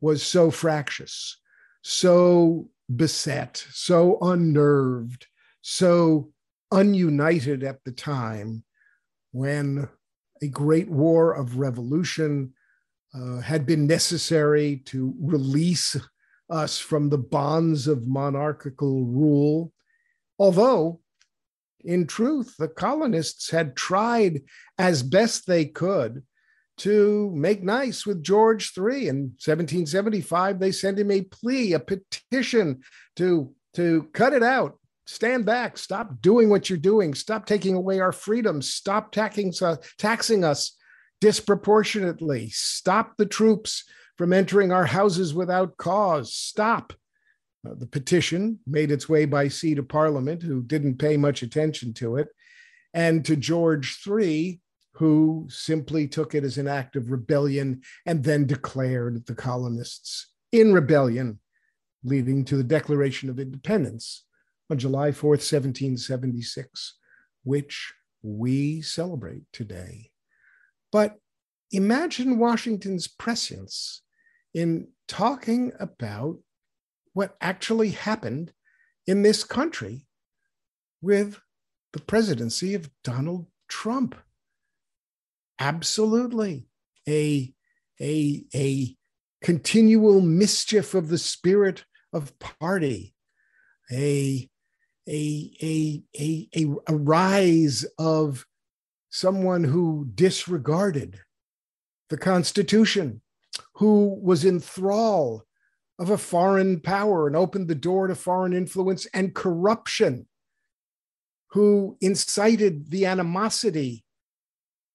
was 0.00 0.22
so 0.22 0.50
fractious, 0.50 1.38
so 1.82 2.68
beset, 2.94 3.64
so 3.70 4.18
unnerved, 4.20 5.26
so 5.60 6.32
ununited 6.72 7.62
at 7.62 7.82
the 7.84 7.92
time 7.92 8.64
when 9.30 9.88
a 10.42 10.48
great 10.48 10.88
war 10.88 11.32
of 11.32 11.58
revolution 11.58 12.52
uh, 13.14 13.40
had 13.40 13.66
been 13.66 13.86
necessary 13.86 14.82
to 14.86 15.14
release 15.20 15.96
us 16.50 16.78
from 16.78 17.08
the 17.08 17.18
bonds 17.18 17.86
of 17.86 18.08
monarchical 18.08 19.04
rule. 19.04 19.72
Although, 20.38 21.00
in 21.84 22.06
truth, 22.06 22.56
the 22.58 22.68
colonists 22.68 23.50
had 23.50 23.76
tried 23.76 24.42
as 24.78 25.02
best 25.02 25.46
they 25.46 25.64
could 25.66 26.22
to 26.82 27.30
make 27.32 27.62
nice 27.62 28.04
with 28.04 28.24
George 28.24 28.72
III. 28.76 29.06
In 29.06 29.16
1775, 29.38 30.58
they 30.58 30.72
sent 30.72 30.98
him 30.98 31.12
a 31.12 31.22
plea, 31.22 31.74
a 31.74 31.78
petition 31.78 32.80
to, 33.14 33.54
to 33.74 34.08
cut 34.12 34.32
it 34.32 34.42
out, 34.42 34.80
stand 35.06 35.46
back, 35.46 35.78
stop 35.78 36.20
doing 36.20 36.50
what 36.50 36.68
you're 36.68 36.76
doing, 36.76 37.14
stop 37.14 37.46
taking 37.46 37.76
away 37.76 38.00
our 38.00 38.10
freedoms, 38.10 38.74
stop 38.74 39.12
taxing, 39.12 39.52
uh, 39.62 39.76
taxing 39.96 40.42
us 40.42 40.76
disproportionately, 41.20 42.50
stop 42.50 43.16
the 43.16 43.26
troops 43.26 43.84
from 44.18 44.32
entering 44.32 44.72
our 44.72 44.86
houses 44.86 45.32
without 45.32 45.76
cause, 45.76 46.34
stop. 46.34 46.92
Uh, 47.64 47.74
the 47.78 47.86
petition 47.86 48.58
made 48.66 48.90
its 48.90 49.08
way 49.08 49.24
by 49.24 49.46
sea 49.46 49.76
to 49.76 49.84
Parliament, 49.84 50.42
who 50.42 50.64
didn't 50.64 50.98
pay 50.98 51.16
much 51.16 51.44
attention 51.44 51.94
to 51.94 52.16
it, 52.16 52.26
and 52.92 53.24
to 53.24 53.36
George 53.36 54.00
III, 54.04 54.60
who 54.94 55.46
simply 55.48 56.06
took 56.06 56.34
it 56.34 56.44
as 56.44 56.58
an 56.58 56.68
act 56.68 56.96
of 56.96 57.10
rebellion 57.10 57.82
and 58.06 58.22
then 58.24 58.46
declared 58.46 59.26
the 59.26 59.34
colonists 59.34 60.32
in 60.52 60.72
rebellion, 60.72 61.40
leading 62.04 62.44
to 62.44 62.56
the 62.56 62.64
Declaration 62.64 63.30
of 63.30 63.40
Independence 63.40 64.24
on 64.70 64.78
July 64.78 65.10
4th, 65.10 65.42
1776, 65.42 66.98
which 67.44 67.94
we 68.22 68.82
celebrate 68.82 69.42
today. 69.52 70.10
But 70.90 71.16
imagine 71.70 72.38
Washington's 72.38 73.08
prescience 73.08 74.02
in 74.52 74.88
talking 75.08 75.72
about 75.80 76.38
what 77.14 77.36
actually 77.40 77.90
happened 77.90 78.52
in 79.06 79.22
this 79.22 79.42
country 79.42 80.06
with 81.00 81.40
the 81.92 82.00
presidency 82.00 82.74
of 82.74 82.90
Donald 83.02 83.46
Trump 83.68 84.14
absolutely. 85.58 86.66
A 87.08 87.52
a 88.00 88.44
a 88.54 88.96
continual 89.42 90.20
mischief 90.20 90.94
of 90.94 91.08
the 91.08 91.18
spirit 91.18 91.84
of 92.12 92.38
party. 92.38 93.14
A 93.90 94.48
a 95.08 95.52
a 95.62 96.02
a 96.18 96.48
a, 96.56 96.74
a 96.86 96.96
rise 96.96 97.84
of 97.98 98.46
someone 99.10 99.64
who 99.64 100.08
disregarded 100.14 101.20
the 102.08 102.16
constitution 102.16 103.20
who 103.74 104.18
was 104.22 104.44
in 104.44 104.58
thrall 104.58 105.44
of 105.98 106.10
a 106.10 106.18
foreign 106.18 106.80
power 106.80 107.26
and 107.26 107.36
opened 107.36 107.68
the 107.68 107.74
door 107.74 108.06
to 108.06 108.14
foreign 108.14 108.52
influence 108.52 109.06
and 109.12 109.34
corruption 109.34 110.26
who 111.50 111.96
incited 112.00 112.90
the 112.90 113.04
animosity 113.04 114.04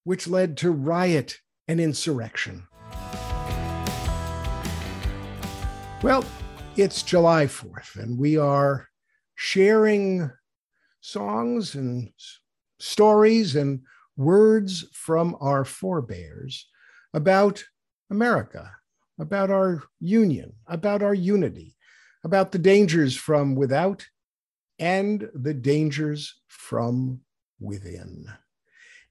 which 0.08 0.26
led 0.26 0.56
to 0.56 0.72
riot 0.72 1.38
and 1.68 1.82
insurrection. 1.82 2.66
Well, 6.02 6.24
it's 6.78 7.04
July 7.04 7.48
4th, 7.48 7.98
and 7.98 8.18
we 8.18 8.38
are 8.38 8.88
sharing 9.36 10.32
songs 11.02 11.76
and 11.76 12.10
stories 12.80 13.58
and 13.58 13.82
words 14.16 14.86
from 14.94 15.36
our 15.42 15.66
forebears 15.66 16.70
about 17.14 17.66
America, 18.10 18.72
about 19.20 19.52
our 19.52 19.84
union, 20.00 20.54
about 20.68 21.04
our 21.04 21.14
unity, 21.14 21.76
about 22.24 22.54
the 22.54 22.60
dangers 22.60 23.14
from 23.14 23.56
without 23.56 24.08
and 24.80 25.30
the 25.34 25.54
dangers 25.54 26.34
from 26.48 27.20
within. 27.60 28.26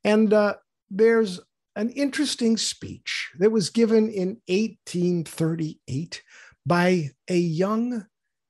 And 0.03 0.33
uh, 0.33 0.55
there's 0.91 1.41
an 1.75 1.91
interesting 1.91 2.57
speech 2.57 3.31
that 3.39 3.53
was 3.53 3.71
given 3.71 4.09
in 4.09 4.41
1838 4.49 6.23
by 6.65 7.11
a 7.29 7.37
young 7.37 8.07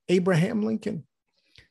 Abraham 0.08 0.64
Lincoln, 0.64 1.04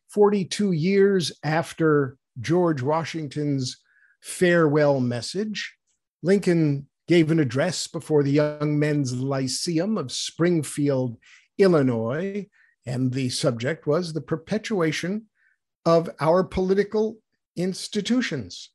42 0.09 0.73
years 0.73 1.31
after 1.43 2.17
George 2.39 2.81
Washington's 2.81 3.77
farewell 4.21 4.99
message. 4.99 5.75
Lincoln 6.21 6.87
gave 7.07 7.31
an 7.31 7.39
address 7.39 7.87
before 7.87 8.23
the 8.23 8.31
Young 8.31 8.77
Men's 8.79 9.13
Lyceum 9.13 9.97
of 9.97 10.11
Springfield, 10.11 11.17
Illinois, 11.57 12.47
and 12.85 13.13
the 13.13 13.29
subject 13.29 13.87
was 13.87 14.13
the 14.13 14.21
perpetuation 14.21 15.27
of 15.85 16.09
our 16.19 16.43
political 16.43 17.17
institutions. 17.55 18.71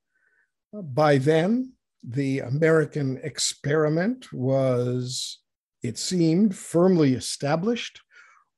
By 0.73 1.19
then, 1.19 1.73
the 2.03 2.41
American 2.41 3.19
experiment 3.23 4.33
was, 4.33 5.39
it 5.83 5.99
seemed, 5.99 6.57
firmly 6.57 7.15
established, 7.15 8.01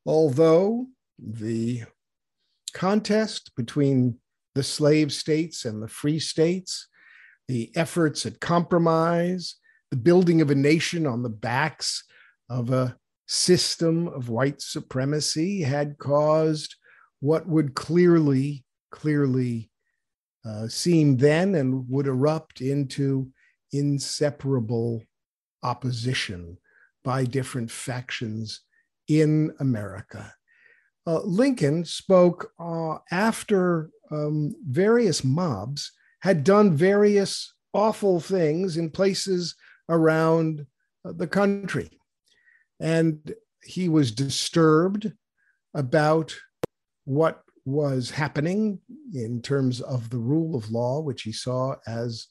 although 0.06 0.86
the 1.18 1.82
contest 2.72 3.52
between 3.56 4.18
the 4.54 4.62
slave 4.62 5.12
states 5.12 5.64
and 5.64 5.82
the 5.82 5.88
free 5.88 6.18
states, 6.18 6.88
the 7.48 7.70
efforts 7.76 8.26
at 8.26 8.40
compromise, 8.40 9.56
the 9.90 9.96
building 9.96 10.40
of 10.40 10.50
a 10.50 10.54
nation 10.54 11.06
on 11.06 11.22
the 11.22 11.28
backs 11.28 12.04
of 12.48 12.70
a 12.70 12.96
system 13.26 14.08
of 14.08 14.28
white 14.28 14.60
supremacy 14.60 15.62
had 15.62 15.98
caused 15.98 16.76
what 17.20 17.48
would 17.48 17.74
clearly, 17.74 18.64
clearly 18.90 19.70
uh, 20.44 20.66
seem 20.68 21.16
then 21.16 21.54
and 21.54 21.88
would 21.88 22.06
erupt 22.06 22.60
into 22.60 23.30
inseparable 23.72 25.02
opposition 25.62 26.58
by 27.04 27.24
different 27.24 27.70
factions 27.70 28.60
in 29.08 29.52
America. 29.60 30.34
Uh, 31.06 31.20
Lincoln 31.20 31.84
spoke 31.84 32.52
uh, 32.60 32.98
after 33.10 33.90
um, 34.10 34.54
various 34.68 35.24
mobs 35.24 35.92
had 36.20 36.44
done 36.44 36.76
various 36.76 37.52
awful 37.72 38.20
things 38.20 38.76
in 38.76 38.90
places 38.90 39.56
around 39.88 40.66
uh, 41.04 41.12
the 41.12 41.26
country. 41.26 41.90
And 42.78 43.34
he 43.62 43.88
was 43.88 44.12
disturbed 44.12 45.12
about 45.74 46.34
what 47.04 47.42
was 47.64 48.10
happening 48.10 48.80
in 49.14 49.40
terms 49.40 49.80
of 49.80 50.10
the 50.10 50.18
rule 50.18 50.56
of 50.56 50.70
law, 50.70 51.00
which 51.00 51.22
he 51.22 51.32
saw 51.32 51.76
as 51.86 52.26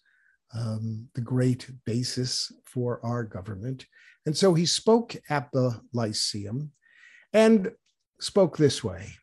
um, 0.54 1.08
the 1.16 1.22
great 1.22 1.70
basis 1.86 2.52
for 2.66 3.00
our 3.06 3.24
government. 3.24 3.86
And 4.26 4.36
so 4.36 4.54
he 4.54 4.66
spoke 4.66 5.16
at 5.30 5.50
the 5.52 5.80
Lyceum 5.94 6.72
and 7.34 7.72
spoke 8.20 8.58
this 8.58 8.84
way 8.84 9.14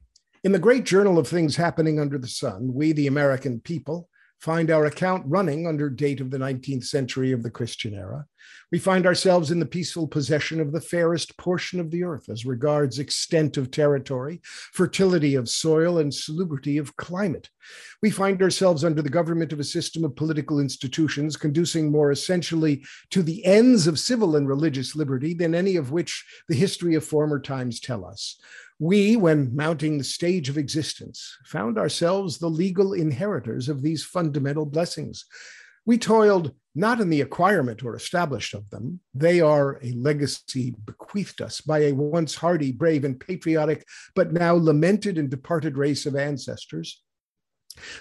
In 0.45 0.53
the 0.53 0.59
great 0.59 0.85
journal 0.85 1.19
of 1.19 1.29
things 1.29 1.57
happening 1.57 2.01
under 2.01 2.19
the 2.19 2.29
sun, 2.29 2.73
we, 2.73 2.93
the 2.93 3.07
American 3.07 3.61
people, 3.61 4.09
find 4.41 4.71
our 4.71 4.87
account 4.87 5.25
running 5.27 5.67
under 5.67 5.91
date 5.91 6.21
of 6.21 6.31
the 6.31 6.39
19th 6.39 6.85
century 6.85 7.33
of 7.33 7.43
the 7.43 7.51
Christian 7.51 7.95
era. 7.95 8.25
We 8.71 8.79
find 8.79 9.07
ourselves 9.07 9.51
in 9.51 9.61
the 9.61 9.67
peaceful 9.67 10.07
possession 10.07 10.61
of 10.61 10.73
the 10.73 10.81
fairest 10.81 11.37
portion 11.39 11.81
of 11.81 11.91
the 11.91 12.05
earth 12.05 12.29
as 12.29 12.45
regards 12.45 12.99
extent 12.99 13.57
of 13.57 13.71
territory, 13.71 14.41
fertility 14.73 15.35
of 15.35 15.49
soil, 15.49 15.99
and 15.99 16.13
salubrity 16.13 16.79
of 16.79 16.97
climate. 16.97 17.49
We 18.03 18.11
find 18.11 18.43
ourselves 18.43 18.85
under 18.85 19.03
the 19.03 19.09
government 19.09 19.53
of 19.53 19.61
a 19.61 19.65
system 19.65 20.05
of 20.05 20.17
political 20.17 20.61
institutions 20.61 21.37
conducing 21.37 21.91
more 21.91 22.11
essentially 22.11 22.85
to 23.11 23.23
the 23.23 23.45
ends 23.45 23.87
of 23.87 23.99
civil 23.99 24.37
and 24.37 24.49
religious 24.49 24.95
liberty 24.95 25.35
than 25.35 25.55
any 25.55 25.77
of 25.77 25.91
which 25.91 26.25
the 26.49 26.55
history 26.55 26.95
of 26.95 27.05
former 27.05 27.41
times 27.41 27.81
tell 27.81 28.05
us. 28.05 28.41
We, 28.81 29.17
when 29.17 29.57
mounting 29.57 29.99
the 29.99 30.05
stage 30.05 30.49
of 30.49 30.57
existence, 30.57 31.37
found 31.45 31.79
ourselves 31.79 32.39
the 32.39 32.49
legal 32.49 32.93
inheritors 32.93 33.69
of 33.69 33.83
these 33.83 34.05
fundamental 34.05 34.67
blessings. 34.67 35.25
We 35.89 35.97
toiled 35.97 36.53
not 36.75 37.01
in 37.01 37.09
the 37.09 37.23
acquirement 37.23 37.83
or 37.83 37.97
establishment 37.97 38.63
of 38.63 38.69
them. 38.69 39.01
They 39.15 39.41
are 39.41 39.81
a 39.83 39.93
legacy 39.93 40.75
bequeathed 40.85 41.41
us 41.41 41.63
by 41.63 41.79
a 41.79 41.93
once 41.93 42.35
hardy, 42.35 42.73
brave, 42.73 43.05
and 43.05 43.19
patriotic, 43.19 43.87
but 44.15 44.35
now 44.35 44.53
lamented 44.53 45.17
and 45.17 45.31
departed 45.31 45.79
race 45.79 46.05
of 46.05 46.15
ancestors. 46.15 47.03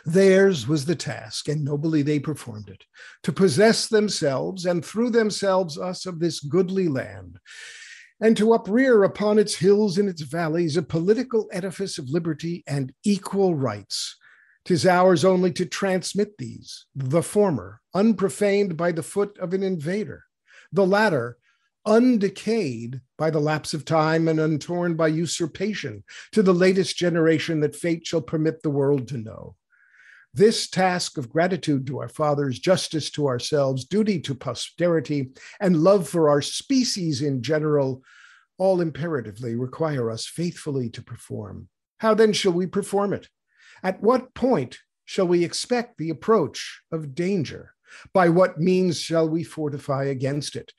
Theirs 0.06 0.68
was 0.68 0.84
the 0.84 0.98
task, 0.98 1.48
and 1.48 1.64
nobly 1.64 2.02
they 2.02 2.20
performed 2.20 2.68
it, 2.68 2.84
to 3.24 3.32
possess 3.32 3.88
themselves 3.88 4.66
and 4.66 4.84
through 4.84 5.12
themselves 5.12 5.78
us 5.78 6.06
of 6.06 6.20
this 6.20 6.42
goodly 6.42 6.90
land 6.90 7.40
and 8.20 8.36
to 8.36 8.54
uprear 8.54 9.06
upon 9.06 9.40
its 9.40 9.56
hills 9.56 9.98
and 9.98 10.10
its 10.10 10.24
valleys 10.24 10.76
a 10.76 10.82
political 10.82 11.48
edifice 11.54 11.98
of 11.98 12.10
liberty 12.10 12.66
and 12.68 12.92
equal 13.06 13.56
rights. 13.56 14.18
Tis 14.68 14.86
ours 14.86 15.24
only 15.24 15.54
to 15.54 15.66
transmit 15.66 16.38
these, 16.38 16.88
the 16.94 17.24
former, 17.24 17.80
unprofaned 17.96 18.76
by 18.76 18.92
the 18.92 19.02
foot 19.02 19.38
of 19.38 19.54
an 19.54 19.64
invader, 19.64 20.26
the 20.74 20.86
latter, 20.86 21.38
undecayed 21.88 23.00
by 23.18 23.30
the 23.30 23.40
lapse 23.40 23.74
of 23.74 23.86
time 23.86 24.28
and 24.28 24.42
untorn 24.42 24.96
by 24.96 25.08
usurpation, 25.08 26.04
to 26.34 26.44
the 26.44 26.54
latest 26.54 26.98
generation 26.98 27.62
that 27.62 27.78
fate 27.78 28.06
shall 28.06 28.22
permit 28.22 28.62
the 28.62 28.70
world 28.70 29.08
to 29.08 29.18
know. 29.18 29.56
This 30.34 30.70
task 30.70 31.18
of 31.18 31.30
gratitude 31.30 31.88
to 31.88 32.00
our 32.00 32.10
fathers, 32.10 32.60
justice 32.60 33.10
to 33.12 33.28
ourselves, 33.28 33.86
duty 33.86 34.20
to 34.20 34.36
posterity, 34.36 35.32
and 35.62 35.78
love 35.78 36.10
for 36.10 36.28
our 36.28 36.42
species 36.42 37.22
in 37.22 37.42
general 37.42 38.04
all 38.58 38.82
imperatively 38.82 39.56
require 39.56 40.12
us 40.12 40.26
faithfully 40.26 40.90
to 40.90 41.02
perform. 41.02 41.70
How 42.00 42.14
then 42.14 42.34
shall 42.34 42.52
we 42.52 42.68
perform 42.68 43.14
it? 43.14 43.30
At 43.84 44.02
what 44.02 44.34
point 44.34 44.80
shall 45.06 45.28
we 45.28 45.44
expect 45.44 45.98
the 45.98 46.10
approach 46.10 46.82
of 46.92 47.16
danger? 47.16 47.74
By 48.14 48.30
what 48.30 48.60
means 48.60 49.00
shall 49.00 49.30
we 49.30 49.44
fortify 49.44 50.06
against 50.06 50.56
it? 50.56 50.74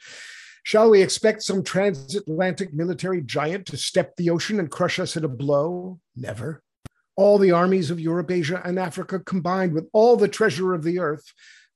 Shall 0.62 0.90
we 0.90 1.00
expect 1.00 1.42
some 1.42 1.64
transatlantic 1.64 2.74
military 2.74 3.22
giant 3.22 3.66
to 3.66 3.76
step 3.76 4.16
the 4.16 4.30
ocean 4.30 4.58
and 4.60 4.70
crush 4.70 4.98
us 4.98 5.16
at 5.16 5.24
a 5.24 5.28
blow? 5.28 6.00
Never 6.14 6.62
all 7.18 7.36
the 7.36 7.50
armies 7.50 7.90
of 7.90 7.98
Europe, 7.98 8.30
Asia, 8.30 8.62
and 8.64 8.78
Africa 8.78 9.18
combined 9.18 9.72
with 9.72 9.88
all 9.92 10.16
the 10.16 10.28
treasure 10.28 10.72
of 10.72 10.84
the 10.84 11.00
earth, 11.00 11.32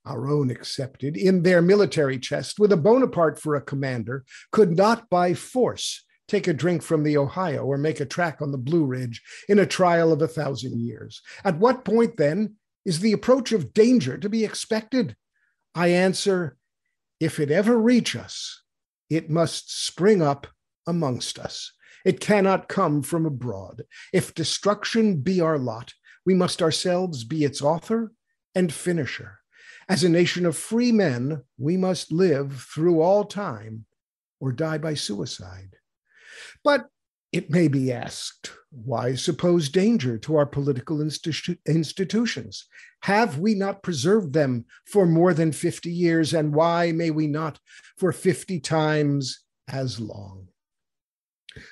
our 0.06 0.30
own 0.30 0.52
excepted, 0.52 1.16
in 1.16 1.42
their 1.42 1.60
military 1.60 2.16
chest, 2.16 2.60
with 2.60 2.70
a 2.70 2.76
Bonaparte 2.76 3.40
for 3.40 3.56
a 3.56 3.60
commander, 3.60 4.24
could 4.52 4.76
not 4.76 5.10
by 5.10 5.34
force 5.34 6.04
take 6.28 6.46
a 6.46 6.52
drink 6.52 6.82
from 6.82 7.02
the 7.02 7.16
Ohio 7.16 7.64
or 7.64 7.76
make 7.76 8.00
a 8.00 8.06
track 8.06 8.40
on 8.40 8.52
the 8.52 8.58
Blue 8.58 8.84
Ridge 8.84 9.22
in 9.48 9.58
a 9.58 9.66
trial 9.66 10.12
of 10.12 10.22
a 10.22 10.28
thousand 10.28 10.80
years. 10.80 11.20
At 11.44 11.58
what 11.58 11.84
point, 11.84 12.16
then, 12.16 12.56
is 12.84 13.00
the 13.00 13.12
approach 13.12 13.52
of 13.52 13.72
danger 13.72 14.18
to 14.18 14.28
be 14.28 14.44
expected? 14.44 15.16
I 15.74 15.88
answer, 15.88 16.56
if 17.20 17.38
it 17.38 17.50
ever 17.50 17.78
reach 17.78 18.16
us, 18.16 18.62
it 19.08 19.30
must 19.30 19.84
spring 19.84 20.22
up 20.22 20.46
amongst 20.86 21.38
us. 21.38 21.72
It 22.04 22.20
cannot 22.20 22.68
come 22.68 23.02
from 23.02 23.26
abroad. 23.26 23.82
If 24.12 24.34
destruction 24.34 25.20
be 25.20 25.40
our 25.40 25.58
lot, 25.58 25.92
we 26.26 26.34
must 26.34 26.62
ourselves 26.62 27.24
be 27.24 27.44
its 27.44 27.62
author 27.62 28.12
and 28.54 28.72
finisher. 28.72 29.38
As 29.88 30.04
a 30.04 30.08
nation 30.08 30.46
of 30.46 30.56
free 30.56 30.92
men, 30.92 31.42
we 31.58 31.76
must 31.76 32.12
live 32.12 32.66
through 32.72 33.00
all 33.00 33.24
time 33.24 33.84
or 34.40 34.52
die 34.52 34.78
by 34.78 34.94
suicide. 34.94 35.76
But 36.64 36.86
it 37.32 37.50
may 37.50 37.68
be 37.68 37.90
asked, 37.90 38.52
why 38.70 39.14
suppose 39.14 39.70
danger 39.70 40.18
to 40.18 40.36
our 40.36 40.46
political 40.46 40.98
institu- 40.98 41.58
institutions? 41.66 42.66
Have 43.02 43.38
we 43.38 43.54
not 43.54 43.82
preserved 43.82 44.32
them 44.32 44.66
for 44.86 45.06
more 45.06 45.32
than 45.32 45.52
50 45.52 45.90
years? 45.90 46.34
And 46.34 46.54
why 46.54 46.92
may 46.92 47.10
we 47.10 47.26
not 47.26 47.58
for 47.96 48.12
50 48.12 48.60
times 48.60 49.44
as 49.68 49.98
long? 49.98 50.48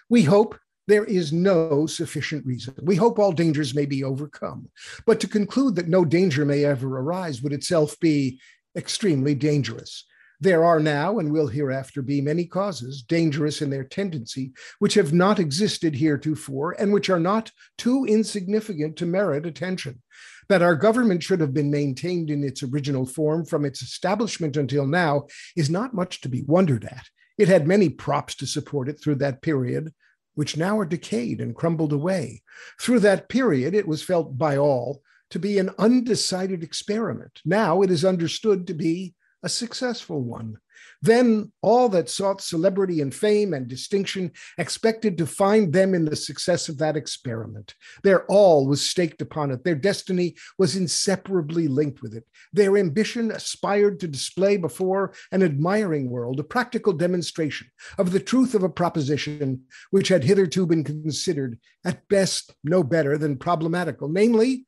We 0.08 0.22
hope 0.22 0.58
there 0.88 1.04
is 1.04 1.32
no 1.32 1.86
sufficient 1.86 2.44
reason. 2.44 2.74
We 2.82 2.96
hope 2.96 3.18
all 3.18 3.32
dangers 3.32 3.74
may 3.74 3.86
be 3.86 4.02
overcome. 4.02 4.68
But 5.06 5.20
to 5.20 5.28
conclude 5.28 5.76
that 5.76 5.88
no 5.88 6.04
danger 6.04 6.44
may 6.44 6.64
ever 6.64 6.98
arise 6.98 7.42
would 7.42 7.52
itself 7.52 7.98
be 8.00 8.40
extremely 8.76 9.34
dangerous. 9.34 10.04
There 10.42 10.64
are 10.64 10.80
now 10.80 11.18
and 11.18 11.30
will 11.30 11.48
hereafter 11.48 12.00
be 12.00 12.22
many 12.22 12.46
causes, 12.46 13.02
dangerous 13.02 13.60
in 13.60 13.68
their 13.68 13.84
tendency, 13.84 14.52
which 14.78 14.94
have 14.94 15.12
not 15.12 15.38
existed 15.38 15.94
heretofore 15.94 16.72
and 16.78 16.94
which 16.94 17.10
are 17.10 17.20
not 17.20 17.52
too 17.76 18.06
insignificant 18.06 18.96
to 18.96 19.06
merit 19.06 19.44
attention. 19.44 20.00
That 20.48 20.62
our 20.62 20.76
government 20.76 21.22
should 21.22 21.40
have 21.40 21.52
been 21.52 21.70
maintained 21.70 22.30
in 22.30 22.42
its 22.42 22.62
original 22.62 23.04
form 23.04 23.44
from 23.44 23.66
its 23.66 23.82
establishment 23.82 24.56
until 24.56 24.86
now 24.86 25.26
is 25.56 25.68
not 25.68 25.94
much 25.94 26.22
to 26.22 26.28
be 26.30 26.42
wondered 26.46 26.84
at 26.86 27.06
It 27.36 27.48
had 27.48 27.68
many 27.68 27.90
props 27.90 28.34
to 28.36 28.46
support 28.46 28.88
it 28.88 28.98
through 29.00 29.16
that 29.16 29.42
period, 29.42 29.92
which 30.34 30.56
now 30.56 30.78
are 30.78 30.86
decayed 30.86 31.42
and 31.42 31.54
crumbled 31.54 31.92
away. 31.92 32.42
Through 32.80 33.00
that 33.00 33.28
period, 33.28 33.74
it 33.74 33.86
was 33.86 34.02
felt 34.02 34.38
by 34.38 34.56
all 34.56 35.02
to 35.30 35.38
be 35.38 35.58
an 35.58 35.70
undecided 35.78 36.62
experiment. 36.62 37.40
Now 37.44 37.82
it 37.82 37.90
is 37.90 38.04
understood 38.04 38.66
to 38.66 38.74
be 38.74 39.14
a 39.42 39.48
successful 39.48 40.20
one. 40.20 40.58
Then 41.02 41.52
all 41.62 41.88
that 41.90 42.10
sought 42.10 42.42
celebrity 42.42 43.00
and 43.00 43.14
fame 43.14 43.54
and 43.54 43.66
distinction 43.66 44.32
expected 44.58 45.16
to 45.18 45.26
find 45.26 45.72
them 45.72 45.94
in 45.94 46.04
the 46.04 46.16
success 46.16 46.68
of 46.68 46.78
that 46.78 46.96
experiment. 46.96 47.74
Their 48.02 48.24
all 48.26 48.66
was 48.66 48.88
staked 48.88 49.22
upon 49.22 49.50
it. 49.50 49.64
Their 49.64 49.74
destiny 49.74 50.36
was 50.58 50.76
inseparably 50.76 51.68
linked 51.68 52.02
with 52.02 52.14
it. 52.14 52.24
Their 52.52 52.76
ambition 52.76 53.30
aspired 53.30 54.00
to 54.00 54.08
display 54.08 54.56
before 54.56 55.12
an 55.32 55.42
admiring 55.42 56.10
world 56.10 56.40
a 56.40 56.44
practical 56.44 56.92
demonstration 56.92 57.68
of 57.98 58.12
the 58.12 58.20
truth 58.20 58.54
of 58.54 58.62
a 58.62 58.68
proposition 58.68 59.62
which 59.90 60.08
had 60.08 60.24
hitherto 60.24 60.66
been 60.66 60.84
considered, 60.84 61.58
at 61.84 62.06
best, 62.08 62.54
no 62.62 62.82
better 62.82 63.16
than 63.16 63.36
problematical, 63.36 64.08
namely, 64.08 64.66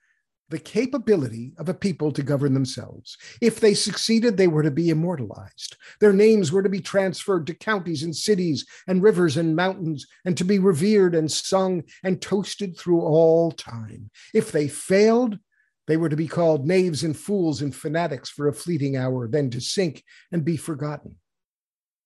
the 0.52 0.58
capability 0.58 1.54
of 1.56 1.68
a 1.70 1.74
people 1.74 2.12
to 2.12 2.22
govern 2.22 2.52
themselves. 2.52 3.16
If 3.40 3.58
they 3.58 3.72
succeeded, 3.72 4.36
they 4.36 4.48
were 4.48 4.62
to 4.62 4.70
be 4.70 4.90
immortalized. 4.90 5.76
Their 5.98 6.12
names 6.12 6.52
were 6.52 6.62
to 6.62 6.68
be 6.68 6.80
transferred 6.80 7.46
to 7.46 7.54
counties 7.54 8.02
and 8.02 8.14
cities 8.14 8.66
and 8.86 9.02
rivers 9.02 9.38
and 9.38 9.56
mountains 9.56 10.06
and 10.26 10.36
to 10.36 10.44
be 10.44 10.58
revered 10.58 11.14
and 11.14 11.32
sung 11.32 11.84
and 12.04 12.20
toasted 12.20 12.78
through 12.78 13.00
all 13.00 13.50
time. 13.50 14.10
If 14.34 14.52
they 14.52 14.68
failed, 14.68 15.38
they 15.86 15.96
were 15.96 16.10
to 16.10 16.16
be 16.16 16.28
called 16.28 16.66
knaves 16.66 17.02
and 17.02 17.16
fools 17.16 17.62
and 17.62 17.74
fanatics 17.74 18.28
for 18.28 18.46
a 18.46 18.52
fleeting 18.52 18.94
hour, 18.94 19.26
then 19.26 19.48
to 19.50 19.60
sink 19.60 20.04
and 20.30 20.44
be 20.44 20.58
forgotten. 20.58 21.16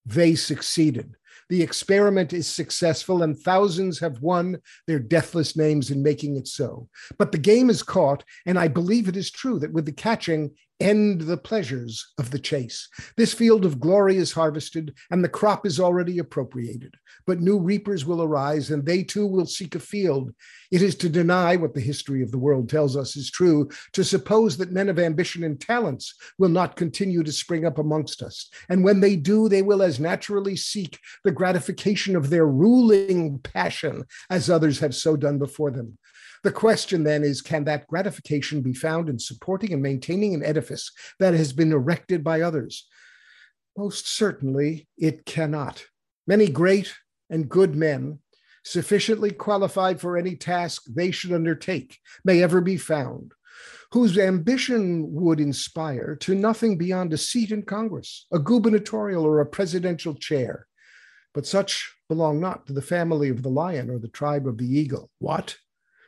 They 0.05 0.35
succeeded. 0.35 1.15
The 1.49 1.61
experiment 1.61 2.33
is 2.33 2.47
successful, 2.47 3.23
and 3.23 3.37
thousands 3.37 3.99
have 3.99 4.21
won 4.21 4.57
their 4.85 4.99
deathless 4.99 5.55
names 5.55 5.91
in 5.91 6.03
making 6.03 6.37
it 6.37 6.47
so. 6.47 6.89
But 7.17 7.31
the 7.31 7.37
game 7.37 7.69
is 7.69 7.83
caught, 7.83 8.23
and 8.45 8.57
I 8.57 8.67
believe 8.67 9.07
it 9.07 9.17
is 9.17 9.31
true 9.31 9.59
that 9.59 9.73
with 9.73 9.85
the 9.85 9.91
catching, 9.91 10.51
end 10.79 11.21
the 11.21 11.37
pleasures 11.37 12.13
of 12.17 12.31
the 12.31 12.39
chase. 12.39 12.87
This 13.15 13.33
field 13.33 13.65
of 13.65 13.79
glory 13.79 14.17
is 14.17 14.31
harvested, 14.31 14.93
and 15.11 15.23
the 15.23 15.29
crop 15.29 15.65
is 15.65 15.79
already 15.79 16.19
appropriated. 16.19 16.95
But 17.25 17.41
new 17.41 17.59
reapers 17.59 18.05
will 18.05 18.21
arise, 18.21 18.69
and 18.69 18.85
they 18.85 19.03
too 19.03 19.25
will 19.25 19.45
seek 19.45 19.75
a 19.75 19.79
field. 19.79 20.33
It 20.71 20.81
is 20.81 20.95
to 20.95 21.09
deny 21.09 21.55
what 21.55 21.73
the 21.73 21.81
history 21.81 22.21
of 22.21 22.31
the 22.31 22.37
world 22.37 22.69
tells 22.69 22.95
us 22.95 23.15
is 23.15 23.31
true, 23.31 23.69
to 23.93 24.03
suppose 24.03 24.57
that 24.57 24.71
men 24.71 24.89
of 24.89 24.99
ambition 24.99 25.43
and 25.43 25.59
talents 25.59 26.13
will 26.37 26.49
not 26.49 26.75
continue 26.75 27.23
to 27.23 27.31
spring 27.31 27.65
up 27.65 27.77
amongst 27.77 28.21
us. 28.21 28.49
And 28.69 28.83
when 28.83 28.99
they 28.99 29.15
do, 29.15 29.49
they 29.49 29.61
will 29.61 29.81
as 29.81 29.99
naturally 29.99 30.55
seek 30.55 30.99
the 31.23 31.31
gratification 31.31 32.15
of 32.15 32.29
their 32.29 32.47
ruling 32.47 33.39
passion 33.39 34.03
as 34.29 34.49
others 34.49 34.79
have 34.79 34.95
so 34.95 35.15
done 35.15 35.37
before 35.37 35.71
them. 35.71 35.97
The 36.47 36.53
question 36.53 37.03
then 37.03 37.25
is 37.25 37.41
can 37.41 37.65
that 37.65 37.87
gratification 37.87 38.61
be 38.61 38.71
found 38.71 39.09
in 39.09 39.19
supporting 39.19 39.73
and 39.73 39.81
maintaining 39.81 40.33
an 40.33 40.45
edifice 40.45 40.93
that 41.19 41.33
has 41.33 41.51
been 41.51 41.73
erected 41.73 42.23
by 42.23 42.39
others? 42.39 42.87
Most 43.77 44.07
certainly 44.07 44.87
it 44.97 45.25
cannot. 45.25 45.83
Many 46.25 46.47
great 46.47 46.93
and 47.29 47.49
good 47.49 47.75
men, 47.75 48.19
sufficiently 48.63 49.31
qualified 49.31 49.99
for 49.99 50.15
any 50.15 50.37
task 50.37 50.83
they 50.87 51.11
should 51.11 51.33
undertake, 51.33 51.99
may 52.23 52.41
ever 52.41 52.61
be 52.61 52.77
found, 52.77 53.33
whose 53.91 54.17
ambition 54.17 55.11
would 55.11 55.41
inspire 55.41 56.15
to 56.21 56.33
nothing 56.33 56.77
beyond 56.77 57.11
a 57.11 57.17
seat 57.17 57.51
in 57.51 57.63
Congress, 57.63 58.25
a 58.31 58.39
gubernatorial 58.39 59.25
or 59.25 59.41
a 59.41 59.45
presidential 59.45 60.15
chair. 60.15 60.65
But 61.33 61.45
such 61.45 61.93
belong 62.07 62.39
not 62.39 62.67
to 62.67 62.71
the 62.73 62.81
family 62.81 63.27
of 63.27 63.43
the 63.43 63.49
lion 63.49 63.89
or 63.89 63.99
the 63.99 64.07
tribe 64.07 64.47
of 64.47 64.57
the 64.57 64.65
eagle. 64.65 65.09
What? 65.19 65.57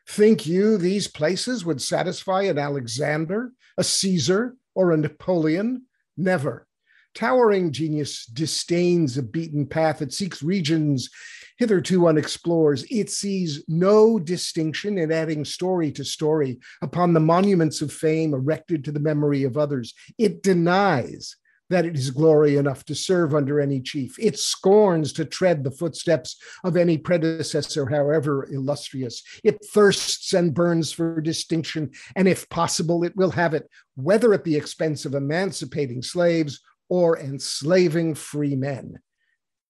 Think 0.09 0.47
you 0.47 0.77
these 0.77 1.07
places 1.07 1.63
would 1.63 1.79
satisfy 1.79 2.41
an 2.41 2.57
Alexander, 2.57 3.51
a 3.77 3.83
Caesar, 3.83 4.55
or 4.73 4.91
a 4.91 4.97
Napoleon? 4.97 5.83
Never. 6.17 6.65
Towering 7.13 7.71
genius 7.71 8.25
disdains 8.25 9.19
a 9.19 9.21
beaten 9.21 9.67
path. 9.67 10.01
It 10.01 10.11
seeks 10.11 10.41
regions 10.41 11.11
hitherto 11.59 12.07
unexplored. 12.07 12.81
It 12.89 13.11
sees 13.11 13.63
no 13.67 14.17
distinction 14.17 14.97
in 14.97 15.11
adding 15.11 15.45
story 15.45 15.91
to 15.91 16.03
story 16.03 16.59
upon 16.81 17.13
the 17.13 17.19
monuments 17.19 17.83
of 17.83 17.93
fame 17.93 18.33
erected 18.33 18.83
to 18.85 18.91
the 18.91 18.99
memory 18.99 19.43
of 19.43 19.57
others. 19.57 19.93
It 20.17 20.41
denies 20.41 21.35
that 21.69 21.85
it 21.85 21.95
is 21.95 22.11
glory 22.11 22.57
enough 22.57 22.83
to 22.85 22.95
serve 22.95 23.35
under 23.35 23.59
any 23.59 23.79
chief. 23.79 24.17
It 24.19 24.39
scorns 24.39 25.13
to 25.13 25.25
tread 25.25 25.63
the 25.63 25.71
footsteps 25.71 26.37
of 26.63 26.75
any 26.75 26.97
predecessor, 26.97 27.85
however 27.85 28.47
illustrious. 28.51 29.23
It 29.43 29.63
thirsts 29.73 30.33
and 30.33 30.53
burns 30.53 30.91
for 30.91 31.21
distinction, 31.21 31.91
and 32.15 32.27
if 32.27 32.49
possible, 32.49 33.03
it 33.03 33.15
will 33.15 33.31
have 33.31 33.53
it, 33.53 33.69
whether 33.95 34.33
at 34.33 34.43
the 34.43 34.55
expense 34.55 35.05
of 35.05 35.13
emancipating 35.13 36.01
slaves 36.01 36.61
or 36.89 37.19
enslaving 37.19 38.15
free 38.15 38.55
men. 38.55 38.99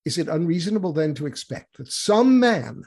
Is 0.05 0.17
it 0.17 0.29
unreasonable 0.29 0.93
then 0.93 1.13
to 1.15 1.25
expect 1.25 1.77
that 1.77 1.91
some 1.91 2.39
man 2.39 2.83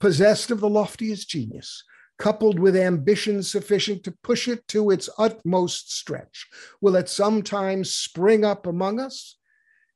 possessed 0.00 0.50
of 0.50 0.60
the 0.60 0.68
loftiest 0.68 1.28
genius 1.28 1.84
coupled 2.18 2.58
with 2.58 2.76
ambition 2.76 3.42
sufficient 3.42 4.04
to 4.04 4.16
push 4.22 4.48
it 4.48 4.66
to 4.68 4.90
its 4.90 5.08
utmost 5.18 5.92
stretch, 5.92 6.46
will 6.80 6.96
at 6.96 7.08
some 7.08 7.42
time 7.42 7.84
spring 7.84 8.44
up 8.44 8.66
among 8.66 9.00
us. 9.00 9.36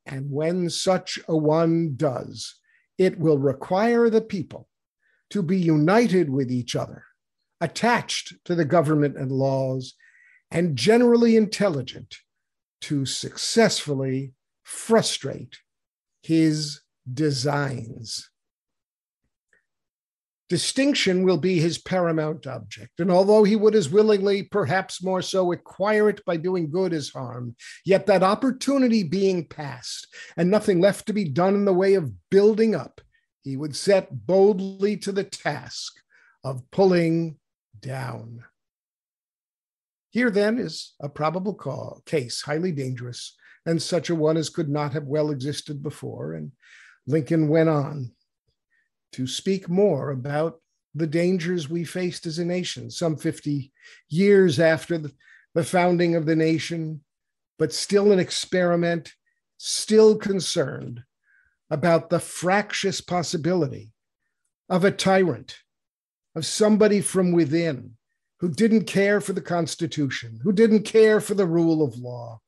And 0.04 0.30
when 0.30 0.70
such 0.70 1.18
a 1.28 1.36
one 1.36 1.94
does, 1.96 2.56
it 2.96 3.18
will 3.18 3.38
require 3.38 4.10
the 4.10 4.20
people 4.20 4.68
to 5.30 5.42
be 5.42 5.58
united 5.58 6.30
with 6.30 6.50
each 6.50 6.74
other, 6.74 7.04
attached 7.60 8.34
to 8.44 8.54
the 8.54 8.64
government 8.64 9.16
and 9.16 9.30
laws, 9.30 9.94
and 10.50 10.76
generally 10.76 11.36
intelligent 11.36 12.16
to 12.80 13.04
successfully 13.04 14.32
frustrate 14.62 15.58
his 16.22 16.80
designs. 17.12 18.30
Distinction 20.48 21.24
will 21.24 21.36
be 21.36 21.60
his 21.60 21.76
paramount 21.76 22.46
object, 22.46 23.00
and 23.00 23.10
although 23.10 23.44
he 23.44 23.54
would 23.54 23.74
as 23.74 23.90
willingly, 23.90 24.42
perhaps 24.42 25.02
more 25.02 25.20
so, 25.20 25.52
acquire 25.52 26.08
it 26.08 26.24
by 26.24 26.38
doing 26.38 26.70
good 26.70 26.94
as 26.94 27.10
harm, 27.10 27.54
yet 27.84 28.06
that 28.06 28.22
opportunity 28.22 29.02
being 29.02 29.46
past 29.46 30.06
and 30.38 30.50
nothing 30.50 30.80
left 30.80 31.06
to 31.06 31.12
be 31.12 31.24
done 31.24 31.54
in 31.54 31.66
the 31.66 31.72
way 31.74 31.94
of 31.94 32.30
building 32.30 32.74
up, 32.74 33.02
he 33.42 33.58
would 33.58 33.76
set 33.76 34.26
boldly 34.26 34.96
to 34.96 35.12
the 35.12 35.24
task 35.24 35.94
of 36.42 36.70
pulling 36.70 37.36
down. 37.78 38.44
Here 40.10 40.30
then 40.30 40.58
is 40.58 40.94
a 40.98 41.10
probable 41.10 41.54
call, 41.54 42.02
case, 42.06 42.40
highly 42.40 42.72
dangerous, 42.72 43.36
and 43.66 43.82
such 43.82 44.08
a 44.08 44.14
one 44.14 44.38
as 44.38 44.48
could 44.48 44.70
not 44.70 44.94
have 44.94 45.04
well 45.04 45.30
existed 45.30 45.82
before. 45.82 46.32
And 46.32 46.52
Lincoln 47.06 47.48
went 47.48 47.68
on 47.68 48.12
to 49.12 49.26
speak 49.26 49.68
more 49.68 50.10
about 50.10 50.60
the 50.94 51.06
dangers 51.06 51.68
we 51.68 51.84
faced 51.84 52.26
as 52.26 52.38
a 52.38 52.44
nation, 52.44 52.90
some 52.90 53.16
50 53.16 53.72
years 54.08 54.58
after 54.58 54.98
the, 54.98 55.12
the 55.54 55.64
founding 55.64 56.14
of 56.14 56.26
the 56.26 56.36
nation, 56.36 57.02
but 57.58 57.72
still 57.72 58.12
an 58.12 58.18
experiment, 58.18 59.12
still 59.58 60.16
concerned 60.16 61.02
about 61.70 62.10
the 62.10 62.20
fractious 62.20 63.00
possibility 63.00 63.92
of 64.68 64.84
a 64.84 64.90
tyrant, 64.90 65.58
of 66.34 66.46
somebody 66.46 67.00
from 67.00 67.32
within 67.32 67.94
who 68.40 68.48
didn't 68.48 68.84
care 68.84 69.20
for 69.20 69.32
the 69.32 69.40
Constitution, 69.40 70.38
who 70.42 70.52
didn't 70.52 70.82
care 70.82 71.20
for 71.20 71.34
the 71.34 71.46
rule 71.46 71.82
of 71.82 71.96
law, 71.96 72.40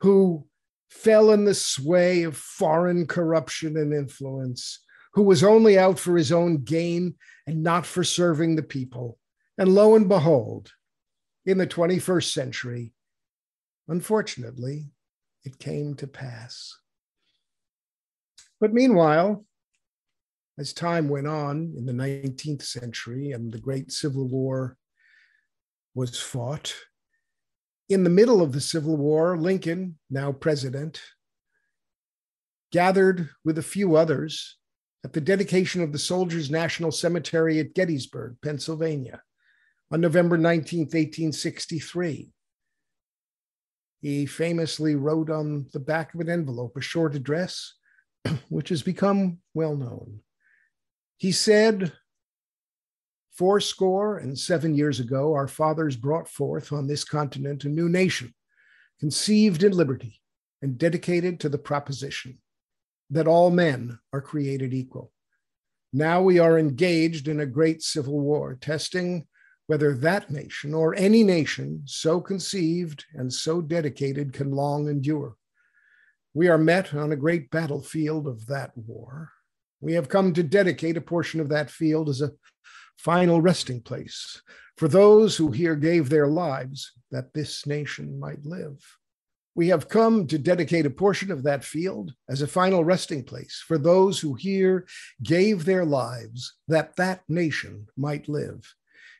who 0.00 0.46
fell 0.90 1.30
in 1.30 1.44
the 1.44 1.54
sway 1.54 2.22
of 2.22 2.36
foreign 2.36 3.06
corruption 3.06 3.76
and 3.76 3.92
influence, 3.92 4.80
who 5.14 5.22
was 5.22 5.44
only 5.44 5.78
out 5.78 5.98
for 5.98 6.16
his 6.16 6.32
own 6.32 6.62
gain 6.62 7.14
and 7.46 7.62
not 7.62 7.84
for 7.86 8.02
serving 8.02 8.56
the 8.56 8.62
people. 8.62 9.18
And 9.58 9.74
lo 9.74 9.94
and 9.94 10.08
behold, 10.08 10.72
in 11.44 11.58
the 11.58 11.66
21st 11.66 12.32
century, 12.32 12.92
unfortunately, 13.88 14.90
it 15.44 15.58
came 15.58 15.94
to 15.96 16.06
pass. 16.06 16.78
But 18.60 18.72
meanwhile, 18.72 19.44
as 20.58 20.72
time 20.72 21.08
went 21.08 21.26
on 21.26 21.74
in 21.76 21.84
the 21.84 21.92
19th 21.92 22.62
century 22.62 23.32
and 23.32 23.52
the 23.52 23.58
Great 23.58 23.90
Civil 23.90 24.28
War 24.28 24.76
was 25.94 26.18
fought, 26.18 26.74
in 27.88 28.04
the 28.04 28.10
middle 28.10 28.40
of 28.40 28.52
the 28.52 28.60
Civil 28.60 28.96
War, 28.96 29.36
Lincoln, 29.36 29.98
now 30.08 30.32
president, 30.32 31.02
gathered 32.70 33.28
with 33.44 33.58
a 33.58 33.62
few 33.62 33.96
others 33.96 34.56
at 35.04 35.12
the 35.12 35.20
dedication 35.20 35.82
of 35.82 35.92
the 35.92 35.98
Soldiers' 35.98 36.50
National 36.50 36.92
Cemetery 36.92 37.58
at 37.58 37.74
Gettysburg, 37.74 38.36
Pennsylvania, 38.42 39.22
on 39.90 40.00
November 40.00 40.38
19, 40.38 40.80
1863. 40.80 42.30
He 44.00 44.26
famously 44.26 44.96
wrote 44.96 45.30
on 45.30 45.66
the 45.72 45.80
back 45.80 46.14
of 46.14 46.20
an 46.20 46.28
envelope 46.28 46.76
a 46.76 46.80
short 46.80 47.14
address 47.14 47.74
which 48.48 48.68
has 48.68 48.82
become 48.82 49.38
well 49.54 49.76
known. 49.76 50.20
He 51.16 51.32
said, 51.32 51.92
Fourscore 53.32 54.18
and 54.18 54.38
seven 54.38 54.74
years 54.74 55.00
ago, 55.00 55.34
our 55.34 55.48
fathers 55.48 55.96
brought 55.96 56.28
forth 56.28 56.72
on 56.72 56.86
this 56.86 57.04
continent 57.04 57.64
a 57.64 57.68
new 57.68 57.88
nation, 57.88 58.34
conceived 59.00 59.62
in 59.62 59.72
liberty 59.72 60.20
and 60.60 60.78
dedicated 60.78 61.40
to 61.40 61.48
the 61.48 61.58
proposition 61.58 62.38
that 63.12 63.28
all 63.28 63.50
men 63.50 63.98
are 64.12 64.20
created 64.20 64.72
equal. 64.72 65.12
Now 65.92 66.22
we 66.22 66.38
are 66.38 66.58
engaged 66.58 67.28
in 67.28 67.40
a 67.40 67.46
great 67.46 67.82
civil 67.82 68.18
war, 68.18 68.56
testing 68.60 69.26
whether 69.66 69.94
that 69.94 70.30
nation 70.30 70.74
or 70.74 70.94
any 70.94 71.22
nation 71.22 71.82
so 71.84 72.20
conceived 72.20 73.04
and 73.14 73.32
so 73.32 73.60
dedicated 73.60 74.32
can 74.32 74.50
long 74.50 74.88
endure. 74.88 75.36
We 76.34 76.48
are 76.48 76.58
met 76.58 76.94
on 76.94 77.12
a 77.12 77.16
great 77.16 77.50
battlefield 77.50 78.26
of 78.26 78.46
that 78.46 78.72
war. 78.76 79.30
We 79.80 79.92
have 79.92 80.08
come 80.08 80.32
to 80.32 80.42
dedicate 80.42 80.96
a 80.96 81.02
portion 81.02 81.40
of 81.40 81.50
that 81.50 81.70
field 81.70 82.08
as 82.08 82.22
a 82.22 82.32
final 82.96 83.42
resting 83.42 83.82
place 83.82 84.40
for 84.78 84.88
those 84.88 85.36
who 85.36 85.50
here 85.50 85.76
gave 85.76 86.08
their 86.08 86.28
lives 86.28 86.92
that 87.10 87.34
this 87.34 87.66
nation 87.66 88.18
might 88.18 88.44
live. 88.46 88.78
We 89.54 89.68
have 89.68 89.88
come 89.88 90.26
to 90.28 90.38
dedicate 90.38 90.86
a 90.86 90.90
portion 90.90 91.30
of 91.30 91.42
that 91.42 91.64
field 91.64 92.14
as 92.28 92.40
a 92.40 92.46
final 92.46 92.84
resting 92.84 93.22
place 93.22 93.62
for 93.66 93.76
those 93.76 94.18
who 94.18 94.34
here 94.34 94.86
gave 95.22 95.64
their 95.64 95.84
lives 95.84 96.54
that 96.68 96.96
that 96.96 97.22
nation 97.28 97.86
might 97.96 98.28
live. 98.28 98.74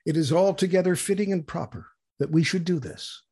It 0.06 0.16
is 0.16 0.32
altogether 0.32 0.96
fitting 0.96 1.32
and 1.32 1.46
proper 1.46 1.88
that 2.18 2.30
we 2.30 2.44
should 2.44 2.64
do 2.64 2.78
this. 2.78 3.22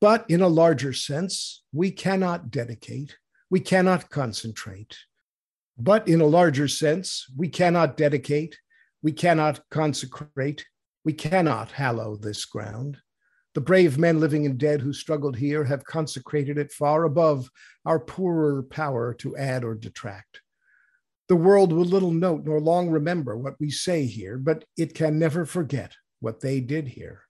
But 0.00 0.28
in 0.28 0.42
a 0.42 0.48
larger 0.48 0.92
sense, 0.92 1.64
we 1.72 1.90
cannot 1.90 2.50
dedicate, 2.50 3.16
we 3.50 3.60
cannot 3.60 4.10
concentrate. 4.10 4.96
But 5.78 6.06
in 6.06 6.20
a 6.20 6.26
larger 6.26 6.68
sense, 6.68 7.26
we 7.36 7.48
cannot 7.48 7.96
dedicate, 7.96 8.58
we 9.02 9.12
cannot 9.12 9.60
consecrate, 9.70 10.66
we 11.04 11.14
cannot 11.14 11.72
hallow 11.72 12.16
this 12.16 12.44
ground. 12.44 12.98
The 13.54 13.60
brave 13.60 13.98
men 13.98 14.20
living 14.20 14.46
and 14.46 14.58
dead 14.58 14.80
who 14.80 14.92
struggled 14.92 15.36
here 15.36 15.64
have 15.64 15.84
consecrated 15.84 16.58
it 16.58 16.72
far 16.72 17.04
above 17.04 17.50
our 17.84 17.98
poorer 17.98 18.62
power 18.62 19.14
to 19.14 19.36
add 19.36 19.64
or 19.64 19.74
detract. 19.74 20.42
The 21.28 21.36
world 21.36 21.72
will 21.72 21.84
little 21.84 22.12
note 22.12 22.44
nor 22.44 22.60
long 22.60 22.88
remember 22.88 23.36
what 23.36 23.60
we 23.60 23.70
say 23.70 24.06
here, 24.06 24.38
but 24.38 24.64
it 24.76 24.94
can 24.94 25.18
never 25.18 25.44
forget 25.44 25.92
what 26.20 26.40
they 26.40 26.60
did 26.60 26.88
here. 26.88 27.22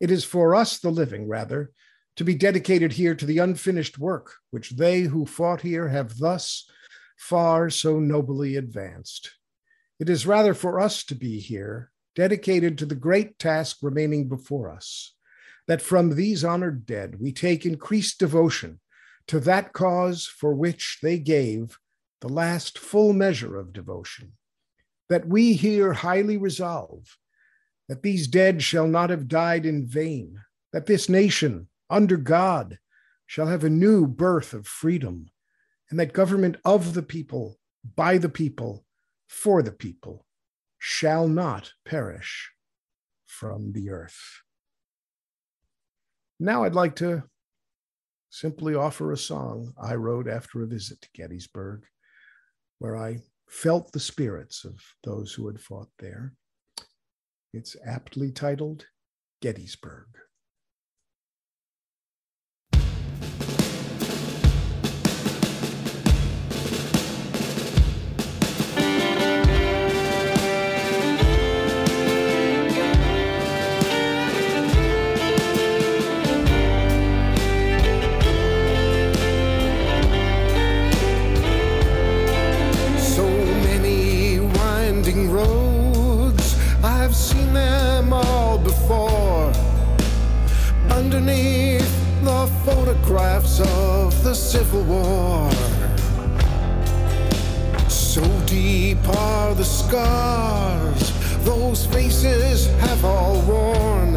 It 0.00 0.10
is 0.10 0.24
for 0.24 0.54
us, 0.54 0.78
the 0.78 0.90
living, 0.90 1.28
rather, 1.28 1.70
to 2.16 2.24
be 2.24 2.34
dedicated 2.34 2.92
here 2.92 3.14
to 3.14 3.26
the 3.26 3.38
unfinished 3.38 3.98
work 3.98 4.34
which 4.50 4.70
they 4.70 5.02
who 5.02 5.26
fought 5.26 5.60
here 5.62 5.88
have 5.88 6.18
thus 6.18 6.68
far 7.16 7.70
so 7.70 7.98
nobly 7.98 8.56
advanced. 8.56 9.30
It 10.00 10.08
is 10.08 10.26
rather 10.26 10.54
for 10.54 10.80
us 10.80 11.04
to 11.04 11.14
be 11.14 11.38
here, 11.38 11.90
dedicated 12.14 12.78
to 12.78 12.86
the 12.86 12.94
great 12.94 13.38
task 13.38 13.78
remaining 13.82 14.28
before 14.28 14.70
us, 14.70 15.14
that 15.68 15.82
from 15.82 16.14
these 16.14 16.44
honored 16.44 16.86
dead 16.86 17.16
we 17.20 17.32
take 17.32 17.64
increased 17.64 18.18
devotion 18.18 18.80
to 19.26 19.40
that 19.40 19.72
cause 19.72 20.26
for 20.26 20.54
which 20.54 20.98
they 21.02 21.18
gave 21.18 21.78
the 22.20 22.28
last 22.28 22.78
full 22.78 23.12
measure 23.12 23.58
of 23.58 23.72
devotion, 23.72 24.32
that 25.08 25.26
we 25.26 25.54
here 25.54 25.92
highly 25.92 26.36
resolve 26.36 27.16
that 27.88 28.02
these 28.02 28.26
dead 28.26 28.62
shall 28.62 28.86
not 28.86 29.10
have 29.10 29.28
died 29.28 29.66
in 29.66 29.86
vain, 29.86 30.40
that 30.72 30.86
this 30.86 31.08
nation, 31.08 31.68
under 31.90 32.16
God, 32.16 32.78
shall 33.26 33.46
have 33.46 33.64
a 33.64 33.70
new 33.70 34.06
birth 34.06 34.54
of 34.54 34.66
freedom, 34.66 35.26
and 35.90 35.98
that 35.98 36.12
government 36.12 36.56
of 36.64 36.94
the 36.94 37.02
people, 37.02 37.58
by 37.96 38.18
the 38.18 38.28
people, 38.28 38.84
for 39.28 39.62
the 39.62 39.72
people, 39.72 40.24
shall 40.78 41.28
not 41.28 41.72
perish 41.84 42.52
from 43.26 43.72
the 43.72 43.90
earth. 43.90 44.42
Now 46.40 46.64
I'd 46.64 46.74
like 46.74 46.96
to 46.96 47.24
simply 48.30 48.74
offer 48.74 49.12
a 49.12 49.16
song 49.16 49.72
I 49.80 49.94
wrote 49.94 50.26
after 50.26 50.62
a 50.62 50.66
visit 50.66 51.00
to 51.02 51.08
Gettysburg 51.14 51.84
where 52.78 52.96
I 52.96 53.18
felt 53.48 53.92
the 53.92 54.00
spirits 54.00 54.64
of 54.64 54.74
those 55.04 55.32
who 55.32 55.46
had 55.46 55.60
fought 55.60 55.90
there. 55.98 56.34
It's 57.52 57.76
aptly 57.86 58.32
titled 58.32 58.86
Gettysburg. 59.40 60.08
Photographs 92.64 93.60
of 93.60 94.22
the 94.22 94.34
Civil 94.34 94.82
War. 94.84 95.50
So 97.88 98.22
deep 98.46 98.98
are 99.08 99.54
the 99.54 99.64
scars 99.64 101.12
those 101.44 101.86
faces 101.86 102.66
have 102.80 103.04
all 103.04 103.40
worn. 103.42 104.14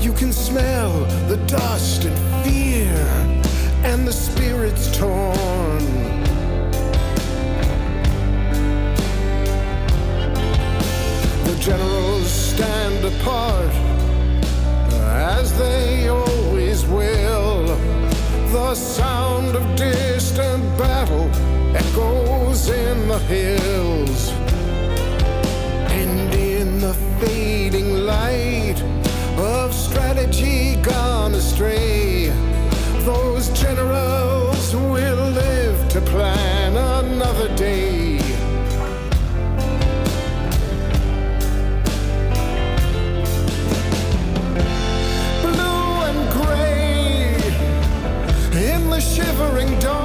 You 0.00 0.12
can 0.12 0.32
smell 0.32 0.92
the 1.28 1.36
dust 1.46 2.04
and 2.04 2.44
fear 2.44 2.96
and 3.84 4.06
the 4.06 4.12
spirits 4.12 4.96
torn. 4.96 6.01
Generals 11.62 12.28
stand 12.28 13.04
apart 13.04 13.72
as 15.14 15.56
they 15.56 16.08
always 16.08 16.84
will. 16.86 17.66
The 18.50 18.74
sound 18.74 19.54
of 19.54 19.76
distant 19.76 20.64
battle 20.76 21.30
echoes 21.76 22.68
in 22.68 23.06
the 23.06 23.18
hills. 23.20 24.30
And 26.00 26.34
in 26.34 26.80
the 26.80 26.94
fading 27.20 27.94
light 28.06 28.82
of 29.38 29.72
strategy 29.72 30.82
gone 30.82 31.32
astray, 31.34 32.30
those 33.04 33.50
generals 33.50 34.74
will 34.74 35.30
live 35.30 35.88
to 35.90 36.00
plan 36.00 36.76
another 36.76 37.54
day. 37.54 38.11
Shivering 49.42 49.78
dawn. 49.80 50.01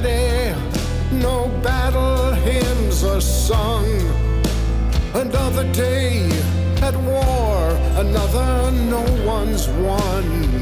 Ready, 0.00 0.54
no 1.12 1.48
battle 1.62 2.32
hymns 2.32 3.04
are 3.04 3.20
sung. 3.20 3.86
Another 5.14 5.70
day 5.72 6.28
at 6.82 6.96
war, 6.96 7.68
another 7.96 8.70
no 8.70 9.02
one's 9.26 9.68
won. 9.68 10.57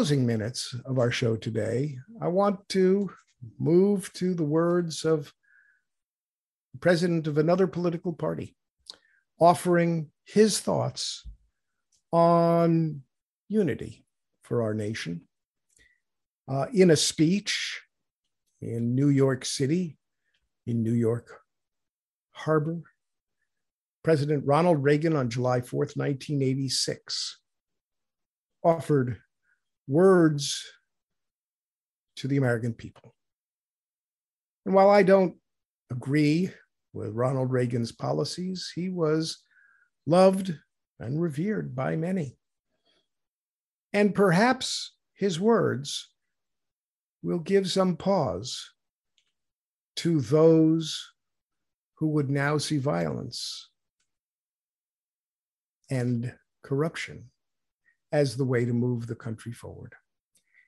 Closing 0.00 0.24
minutes 0.24 0.74
of 0.86 0.98
our 0.98 1.10
show 1.10 1.36
today, 1.36 1.98
I 2.22 2.28
want 2.28 2.66
to 2.70 3.10
move 3.58 4.10
to 4.14 4.32
the 4.32 4.44
words 4.44 5.04
of 5.04 5.30
the 6.72 6.78
president 6.78 7.26
of 7.26 7.36
another 7.36 7.66
political 7.66 8.14
party, 8.14 8.56
offering 9.38 10.10
his 10.24 10.58
thoughts 10.58 11.28
on 12.12 13.02
unity 13.50 14.06
for 14.42 14.62
our 14.62 14.72
nation. 14.72 15.20
Uh, 16.48 16.64
in 16.72 16.90
a 16.90 16.96
speech 16.96 17.82
in 18.62 18.94
New 18.94 19.10
York 19.10 19.44
City, 19.44 19.98
in 20.66 20.82
New 20.82 20.94
York 20.94 21.42
Harbor, 22.30 22.80
President 24.02 24.46
Ronald 24.46 24.82
Reagan 24.82 25.14
on 25.14 25.28
July 25.28 25.60
4th, 25.60 25.94
1986, 25.94 27.38
offered 28.64 29.20
words 29.90 30.64
to 32.14 32.28
the 32.28 32.36
American 32.36 32.72
people. 32.72 33.14
And 34.64 34.72
while 34.72 34.88
I 34.88 35.02
don't 35.02 35.34
agree 35.90 36.52
with 36.92 37.14
Ronald 37.14 37.50
Reagan's 37.50 37.90
policies, 37.90 38.70
he 38.72 38.88
was 38.88 39.42
loved 40.06 40.54
and 41.00 41.20
revered 41.20 41.74
by 41.74 41.96
many. 41.96 42.36
And 43.92 44.14
perhaps 44.14 44.92
his 45.14 45.40
words 45.40 46.08
will 47.22 47.40
give 47.40 47.68
some 47.68 47.96
pause 47.96 48.70
to 49.96 50.20
those 50.20 51.04
who 51.96 52.08
would 52.10 52.30
now 52.30 52.58
see 52.58 52.78
violence 52.78 53.68
and 55.90 56.32
corruption 56.62 57.30
as 58.12 58.36
the 58.36 58.44
way 58.44 58.64
to 58.64 58.72
move 58.72 59.06
the 59.06 59.14
country 59.14 59.52
forward. 59.52 59.94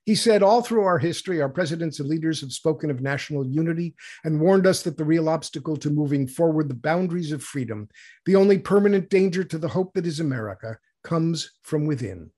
He 0.04 0.14
said, 0.16 0.42
All 0.42 0.62
through 0.62 0.82
our 0.82 0.98
history, 0.98 1.40
our 1.40 1.48
presidents 1.48 2.00
and 2.00 2.08
leaders 2.08 2.40
have 2.40 2.52
spoken 2.52 2.90
of 2.90 3.00
national 3.00 3.46
unity 3.46 3.94
and 4.24 4.40
warned 4.40 4.66
us 4.66 4.82
that 4.82 4.96
the 4.96 5.04
real 5.04 5.28
obstacle 5.28 5.76
to 5.76 5.90
moving 5.90 6.26
forward 6.26 6.68
the 6.68 6.74
boundaries 6.74 7.30
of 7.30 7.42
freedom, 7.42 7.88
the 8.26 8.34
only 8.34 8.58
permanent 8.58 9.10
danger 9.10 9.44
to 9.44 9.58
the 9.58 9.68
hope 9.68 9.94
that 9.94 10.06
is 10.06 10.18
America, 10.18 10.78
comes 11.04 11.52
from 11.62 11.86
within. 11.86 12.30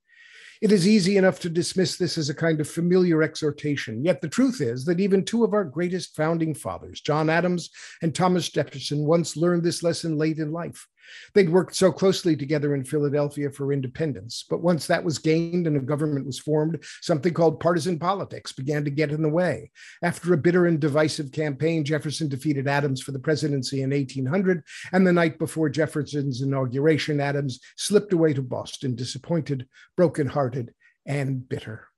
It 0.60 0.72
is 0.72 0.86
easy 0.86 1.16
enough 1.16 1.40
to 1.40 1.50
dismiss 1.50 1.96
this 1.96 2.16
as 2.16 2.30
a 2.30 2.34
kind 2.34 2.60
of 2.60 2.68
familiar 2.68 3.22
exhortation. 3.22 4.04
Yet 4.04 4.20
the 4.20 4.28
truth 4.28 4.60
is 4.60 4.84
that 4.84 5.00
even 5.00 5.24
two 5.24 5.44
of 5.44 5.52
our 5.52 5.64
greatest 5.64 6.16
founding 6.16 6.54
fathers, 6.54 7.00
John 7.00 7.28
Adams 7.28 7.70
and 8.02 8.14
Thomas 8.14 8.48
Jefferson, 8.48 9.04
once 9.04 9.36
learned 9.36 9.62
this 9.62 9.82
lesson 9.82 10.16
late 10.16 10.38
in 10.38 10.52
life. 10.52 10.86
They'd 11.34 11.50
worked 11.50 11.74
so 11.74 11.92
closely 11.92 12.36
together 12.36 12.74
in 12.74 12.84
Philadelphia 12.84 13.50
for 13.50 13.72
independence, 13.72 14.44
but 14.48 14.62
once 14.62 14.86
that 14.86 15.04
was 15.04 15.18
gained 15.18 15.66
and 15.66 15.76
a 15.76 15.80
government 15.80 16.26
was 16.26 16.38
formed, 16.38 16.82
something 17.00 17.32
called 17.32 17.60
partisan 17.60 17.98
politics 17.98 18.52
began 18.52 18.84
to 18.84 18.90
get 18.90 19.12
in 19.12 19.22
the 19.22 19.28
way. 19.28 19.70
After 20.02 20.32
a 20.32 20.38
bitter 20.38 20.66
and 20.66 20.80
divisive 20.80 21.32
campaign, 21.32 21.84
Jefferson 21.84 22.28
defeated 22.28 22.68
Adams 22.68 23.00
for 23.00 23.12
the 23.12 23.18
presidency 23.18 23.82
in 23.82 23.90
1800, 23.90 24.62
and 24.92 25.06
the 25.06 25.12
night 25.12 25.38
before 25.38 25.68
Jefferson's 25.68 26.40
inauguration, 26.40 27.20
Adams 27.20 27.60
slipped 27.76 28.12
away 28.12 28.32
to 28.32 28.42
Boston, 28.42 28.94
disappointed, 28.94 29.66
brokenhearted, 29.96 30.74
and 31.06 31.48
bitter. 31.48 31.88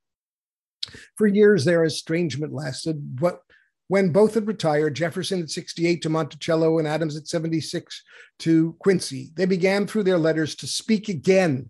For 1.15 1.27
years, 1.27 1.65
their 1.65 1.83
estrangement 1.83 2.53
lasted, 2.53 3.15
but 3.17 3.41
when 3.87 4.11
both 4.11 4.33
had 4.33 4.47
retired, 4.47 4.95
Jefferson 4.95 5.41
at 5.41 5.49
68 5.49 6.01
to 6.01 6.09
Monticello 6.09 6.77
and 6.77 6.87
Adams 6.87 7.15
at 7.15 7.27
76 7.27 8.03
to 8.39 8.75
Quincy, 8.79 9.31
they 9.35 9.45
began 9.45 9.87
through 9.87 10.03
their 10.03 10.17
letters 10.17 10.55
to 10.55 10.67
speak 10.67 11.07
again 11.07 11.69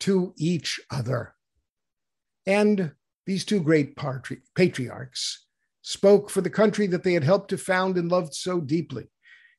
to 0.00 0.34
each 0.36 0.78
other. 0.90 1.34
And 2.46 2.92
these 3.26 3.44
two 3.44 3.60
great 3.60 3.96
patriarchs 4.54 5.46
spoke 5.82 6.30
for 6.30 6.40
the 6.40 6.50
country 6.50 6.86
that 6.88 7.02
they 7.02 7.14
had 7.14 7.24
helped 7.24 7.50
to 7.50 7.58
found 7.58 7.96
and 7.96 8.10
loved 8.10 8.34
so 8.34 8.60
deeply. 8.60 9.08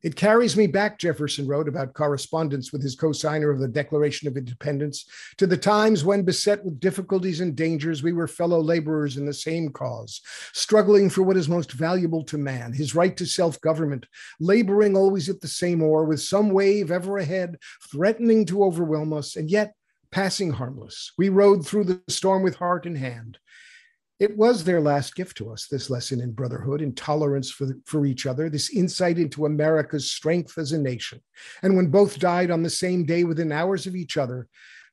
It 0.03 0.15
carries 0.15 0.55
me 0.55 0.67
back, 0.67 0.99
Jefferson 0.99 1.47
wrote 1.47 1.67
about 1.67 1.95
correspondence 1.95 2.71
with 2.71 2.83
his 2.83 2.95
co 2.95 3.11
signer 3.11 3.49
of 3.49 3.59
the 3.59 3.67
Declaration 3.67 4.27
of 4.27 4.37
Independence, 4.37 5.05
to 5.37 5.47
the 5.47 5.57
times 5.57 6.05
when, 6.05 6.21
beset 6.21 6.63
with 6.63 6.79
difficulties 6.79 7.41
and 7.41 7.55
dangers, 7.55 8.03
we 8.03 8.13
were 8.13 8.27
fellow 8.27 8.61
laborers 8.61 9.17
in 9.17 9.25
the 9.25 9.33
same 9.33 9.69
cause, 9.69 10.21
struggling 10.53 11.09
for 11.09 11.23
what 11.23 11.37
is 11.37 11.49
most 11.49 11.71
valuable 11.71 12.23
to 12.25 12.37
man, 12.37 12.73
his 12.73 12.93
right 12.93 13.17
to 13.17 13.25
self 13.25 13.59
government, 13.61 14.05
laboring 14.39 14.95
always 14.95 15.29
at 15.29 15.41
the 15.41 15.47
same 15.47 15.81
oar, 15.81 16.05
with 16.05 16.21
some 16.21 16.51
wave 16.51 16.91
ever 16.91 17.17
ahead, 17.17 17.57
threatening 17.91 18.45
to 18.45 18.63
overwhelm 18.63 19.13
us, 19.13 19.35
and 19.35 19.49
yet 19.49 19.73
passing 20.11 20.51
harmless. 20.51 21.11
We 21.17 21.29
rode 21.29 21.65
through 21.65 21.85
the 21.85 22.01
storm 22.07 22.43
with 22.43 22.55
heart 22.55 22.85
in 22.85 22.95
hand. 22.95 23.39
It 24.19 24.35
was 24.35 24.63
their 24.63 24.81
last 24.81 25.15
gift 25.15 25.37
to 25.37 25.51
us, 25.51 25.67
this 25.67 25.91
lesson 25.91 26.21
in 26.21 26.31
brotherhood 26.31 26.81
and 26.81 26.97
tolerance 26.97 27.51
for, 27.51 27.67
for 27.85 28.05
each 28.05 28.25
other, 28.25 28.49
this 28.49 28.71
insight 28.71 29.19
into 29.19 29.45
America's 29.45 30.09
strength 30.09 30.57
as 30.57 30.71
a 30.71 30.79
nation. 30.79 31.21
And 31.61 31.75
when 31.75 31.87
both 31.87 32.17
died 32.17 32.49
on 32.49 32.63
the 32.63 32.69
same 32.69 33.05
day 33.05 33.23
within 33.23 33.51
hours 33.51 33.85
of 33.85 33.95
each 33.95 34.17
other, 34.17 34.47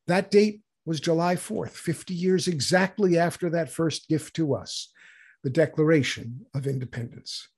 that 0.06 0.30
date 0.30 0.60
was 0.84 1.00
July 1.00 1.36
4th, 1.36 1.70
50 1.70 2.12
years 2.12 2.48
exactly 2.48 3.16
after 3.16 3.48
that 3.50 3.70
first 3.70 4.08
gift 4.08 4.36
to 4.36 4.54
us, 4.54 4.92
the 5.42 5.48
Declaration 5.48 6.44
of 6.54 6.66
Independence. 6.66 7.48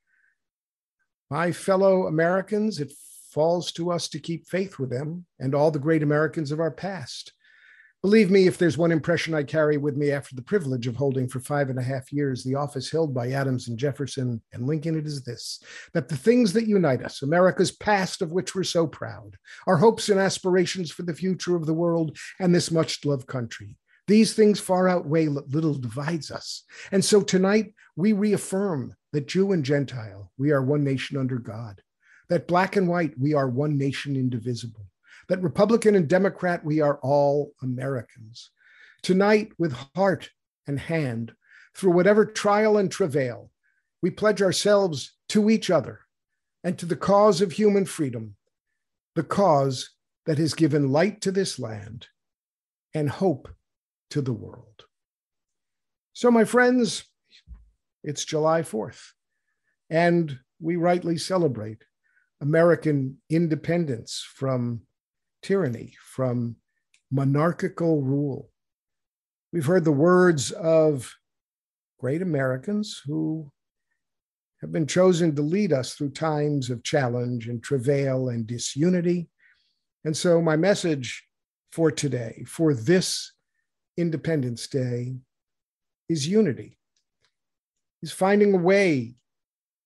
My 1.29 1.51
fellow 1.51 2.07
Americans, 2.07 2.79
it 2.79 2.93
falls 3.33 3.73
to 3.73 3.91
us 3.91 4.09
to 4.11 4.21
keep 4.21 4.47
faith 4.47 4.79
with 4.79 4.91
them 4.91 5.27
and 5.41 5.53
all 5.53 5.73
the 5.73 5.81
great 5.81 6.05
Americans 6.05 6.53
of 6.53 6.61
our 6.61 6.71
past 6.71 7.33
Believe 8.07 8.31
me, 8.31 8.47
if 8.47 8.57
there's 8.57 8.79
one 8.79 8.93
impression 8.93 9.35
I 9.35 9.43
carry 9.43 9.79
with 9.79 9.97
me 9.97 10.13
after 10.13 10.37
the 10.37 10.43
privilege 10.43 10.87
of 10.87 10.95
holding 10.95 11.27
for 11.27 11.41
five 11.41 11.71
and 11.71 11.79
a 11.81 11.83
half 11.83 12.13
years 12.13 12.45
the 12.45 12.55
office 12.55 12.89
held 12.89 13.13
by 13.13 13.33
Adams 13.33 13.67
and 13.67 13.77
Jefferson 13.77 14.41
and 14.53 14.65
Lincoln, 14.65 14.97
it 14.97 15.07
is 15.07 15.25
this 15.25 15.61
that 15.93 16.07
the 16.07 16.17
things 16.17 16.53
that 16.53 16.69
unite 16.69 17.03
us, 17.03 17.23
America's 17.23 17.73
past 17.73 18.23
of 18.23 18.31
which 18.31 18.55
we're 18.55 18.63
so 18.63 18.87
proud, 18.87 19.37
our 19.67 19.77
hopes 19.77 20.09
and 20.09 20.21
aspirations 20.21 20.93
for 20.93 21.03
the 21.03 21.15
future 21.15 21.57
of 21.57 21.67
the 21.67 21.75
world 21.75 22.17
and 22.39 22.55
this 22.55 22.71
much 22.71 23.05
loved 23.05 23.27
country, 23.27 23.77
these 24.07 24.35
things 24.35 24.61
far 24.61 24.89
outweigh 24.89 25.27
little 25.27 25.75
divides 25.75 26.31
us. 26.31 26.63
And 26.93 27.05
so 27.05 27.23
tonight 27.23 27.75
we 27.97 28.13
reaffirm 28.13 28.95
that 29.15 29.27
Jew 29.27 29.51
and 29.51 29.65
Gentile, 29.65 30.31
we 30.39 30.53
are 30.53 30.63
one 30.63 30.85
nation 30.85 31.19
under 31.19 31.39
God, 31.39 31.83
that 32.29 32.47
black 32.47 32.77
and 32.77 32.87
white, 32.87 33.19
we 33.19 33.35
are 33.35 33.49
one 33.49 33.77
nation 33.77 34.15
indivisible 34.15 34.87
that 35.29 35.43
Republican 35.43 35.95
and 35.95 36.09
Democrat, 36.09 36.65
we 36.65 36.81
are 36.81 36.99
all 37.03 37.53
Americans. 37.63 38.51
Tonight, 39.03 39.53
with 39.59 39.73
heart 39.95 40.31
and 40.67 40.79
hand, 40.79 41.33
through 41.75 41.93
whatever 41.93 42.25
trial 42.25 42.79
and 42.79 42.91
travail, 42.91 43.51
we 44.03 44.11
pledge 44.11 44.43
ourselves 44.43 45.13
to 45.29 45.51
each 45.51 45.71
other 45.71 46.01
and 46.65 46.79
to 46.79 46.87
the 46.87 46.97
cause 46.97 47.41
of 47.41 47.53
human 47.53 47.85
freedom, 47.85 48.37
the 49.15 49.23
cause 49.23 49.91
that 50.27 50.39
has 50.39 50.55
given 50.55 50.91
light 50.91 51.21
to 51.21 51.31
this 51.31 51.59
land 51.59 52.07
and 52.95 53.09
hope 53.11 53.49
to 54.11 54.21
the 54.21 54.33
world. 54.33 54.85
So, 56.13 56.31
my 56.31 56.45
friends, 56.45 57.05
it's 58.03 58.25
July 58.25 58.63
4th, 58.63 59.11
and 59.91 60.39
we 60.61 60.77
rightly 60.77 61.19
celebrate 61.19 61.85
American 62.41 63.19
independence 63.29 64.25
from 64.35 64.83
tyranny, 65.47 65.95
from 66.03 66.57
monarchical 67.13 68.03
rule. 68.03 68.51
We've 69.53 69.65
heard 69.65 69.85
the 69.85 69.93
words 69.93 70.51
of 70.51 71.15
great 72.01 72.21
Americans 72.21 73.01
who 73.07 73.53
have 74.61 74.73
been 74.73 74.89
chosen 74.89 75.37
to 75.37 75.43
lead 75.43 75.73
us 75.73 75.95
through 75.95 76.11
times 76.11 76.69
of 76.69 76.83
challenge 76.83 77.47
and 77.47 77.63
travail 77.63 78.29
and 78.31 78.45
disunity. 78.45 79.29
And 80.05 80.17
so, 80.17 80.43
my 80.43 80.57
message 80.57 81.25
for 81.71 81.93
today, 81.93 82.43
for 82.49 82.75
this 82.75 83.33
Independence 83.97 84.67
Day, 84.67 85.15
is 86.09 86.27
unity, 86.27 86.77
is 88.03 88.11
finding 88.11 88.53
a 88.53 88.59
way 88.59 89.15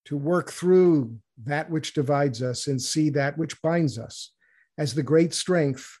to 0.05 0.17
work 0.17 0.51
through 0.51 1.19
that 1.43 1.69
which 1.69 1.93
divides 1.93 2.41
us 2.41 2.65
and 2.65 2.81
see 2.81 3.11
that 3.11 3.37
which 3.37 3.61
binds 3.61 3.99
us 3.99 4.31
as 4.81 4.95
the 4.95 5.03
great 5.03 5.31
strength 5.31 5.99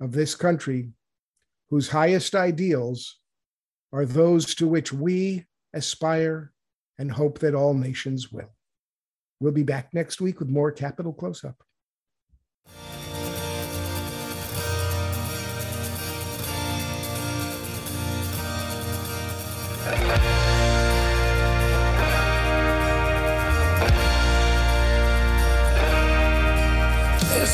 of 0.00 0.10
this 0.10 0.34
country, 0.34 0.90
whose 1.70 1.88
highest 1.88 2.34
ideals 2.34 3.20
are 3.92 4.04
those 4.04 4.56
to 4.56 4.66
which 4.66 4.92
we 4.92 5.46
aspire 5.72 6.52
and 6.98 7.12
hope 7.12 7.38
that 7.38 7.54
all 7.54 7.74
nations 7.74 8.32
will. 8.32 8.50
We'll 9.38 9.52
be 9.52 9.62
back 9.62 9.94
next 9.94 10.20
week 10.20 10.40
with 10.40 10.48
more 10.48 10.72
Capital 10.72 11.12
Close 11.12 11.44
Up. 11.44 11.62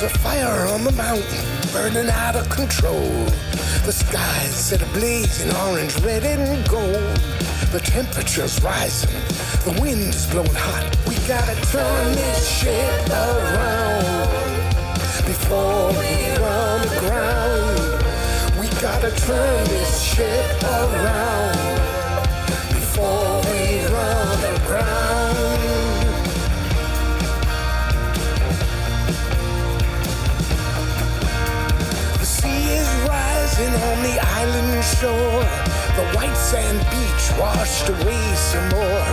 A 0.04 0.08
fire 0.18 0.66
on 0.66 0.84
the 0.84 0.92
mountain 0.92 1.44
burning 1.72 2.10
out 2.10 2.36
of 2.36 2.46
control. 2.50 3.24
The 3.86 3.92
skies 3.92 4.54
set 4.54 4.82
ablaze 4.82 5.40
in 5.40 5.54
orange, 5.56 5.96
red, 6.00 6.24
and 6.24 6.68
gold. 6.68 7.16
The 7.72 7.80
temperature's 7.80 8.62
rising, 8.62 9.18
the 9.64 9.78
wind's 9.80 10.26
blowing 10.30 10.52
hot. 10.52 10.94
We 11.08 11.14
gotta 11.26 11.54
turn 11.72 12.12
this 12.12 12.46
ship 12.46 13.08
around 13.08 14.28
before 15.24 15.88
we 15.92 16.36
run 16.36 16.86
aground. 16.98 18.04
We 18.60 18.68
gotta 18.80 19.10
turn 19.10 19.64
this 19.64 20.02
ship 20.02 20.62
around 20.64 21.83
shore. 34.84 35.44
The 35.96 36.04
white 36.14 36.36
sand 36.36 36.78
beach 36.92 37.24
washed 37.40 37.88
away 37.88 38.24
some 38.36 38.68
more. 38.68 39.06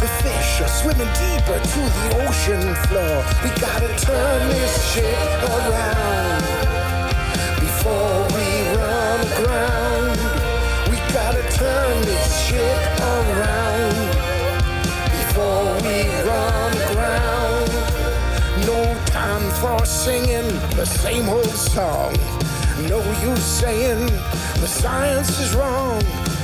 The 0.00 0.08
fish 0.24 0.60
are 0.64 0.72
swimming 0.80 1.12
deeper 1.20 1.58
to 1.60 1.80
the 1.96 2.06
ocean 2.24 2.64
floor. 2.86 3.16
We 3.44 3.50
gotta 3.60 3.92
turn 4.00 4.48
this 4.48 4.74
ship 4.92 5.28
around 5.52 6.42
before 7.60 8.24
we 8.34 8.48
run 8.80 9.20
aground. 9.32 10.16
We 10.90 10.96
gotta 11.12 11.44
turn 11.52 11.94
this 12.02 12.26
ship 12.46 12.80
around 13.00 13.96
before 15.18 15.68
we 15.84 16.08
run 16.28 16.72
aground. 16.88 17.70
No 18.66 18.80
time 19.06 19.46
for 19.60 19.84
singing 19.84 20.48
the 20.76 20.86
same 20.86 21.28
old 21.28 21.54
song. 21.74 22.16
No 22.88 22.98
use 23.22 23.44
saying 23.44 24.08
the 24.62 24.68
science 24.68 25.40
is 25.40 25.56
wrong. 25.56 26.00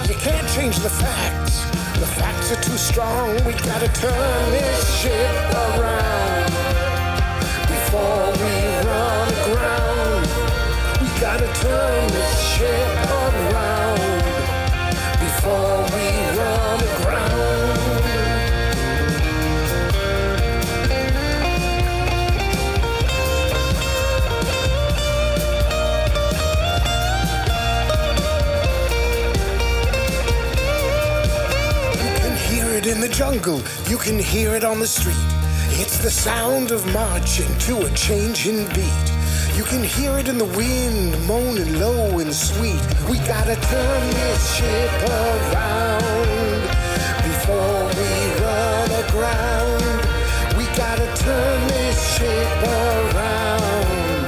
You 0.08 0.16
can't 0.16 0.48
change 0.48 0.76
the 0.80 0.90
facts. 0.90 1.62
The 2.00 2.10
facts 2.18 2.50
are 2.50 2.60
too 2.60 2.76
strong. 2.76 3.36
We 3.46 3.52
gotta 3.52 3.86
turn 3.92 4.50
this 4.50 5.00
ship 5.00 5.36
around 5.54 6.50
before 7.70 8.26
we 8.42 8.54
run 8.90 9.28
aground. 9.38 10.26
We 11.00 11.08
gotta 11.20 11.46
turn 11.62 12.08
this 12.08 12.40
ship 12.54 12.97
in 32.98 33.08
the 33.08 33.14
jungle, 33.14 33.62
you 33.88 33.96
can 33.96 34.18
hear 34.18 34.56
it 34.56 34.64
on 34.64 34.80
the 34.80 34.86
street. 34.86 35.30
It's 35.78 35.98
the 35.98 36.10
sound 36.10 36.72
of 36.72 36.84
marching 36.92 37.46
to 37.66 37.86
a 37.86 37.90
changing 37.92 38.66
beat. 38.74 39.08
You 39.54 39.62
can 39.62 39.84
hear 39.84 40.18
it 40.18 40.26
in 40.26 40.36
the 40.36 40.50
wind, 40.58 41.14
moaning 41.24 41.78
low 41.78 42.18
and 42.18 42.34
sweet. 42.34 42.82
We 43.08 43.18
gotta 43.18 43.54
turn 43.54 44.10
this 44.10 44.56
ship 44.56 44.92
around 45.14 46.62
before 47.22 47.84
we 47.98 48.10
run 48.42 48.90
aground. 49.04 49.82
We 50.58 50.64
gotta 50.74 51.08
turn 51.22 51.68
this 51.68 51.98
ship 52.16 52.50
around 52.66 54.26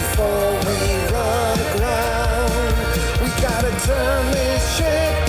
before 0.00 0.50
we 0.66 0.78
run 1.14 1.58
aground. 1.70 2.74
We 3.22 3.30
gotta 3.40 3.70
turn 3.86 4.32
this 4.32 4.76
ship 4.76 5.19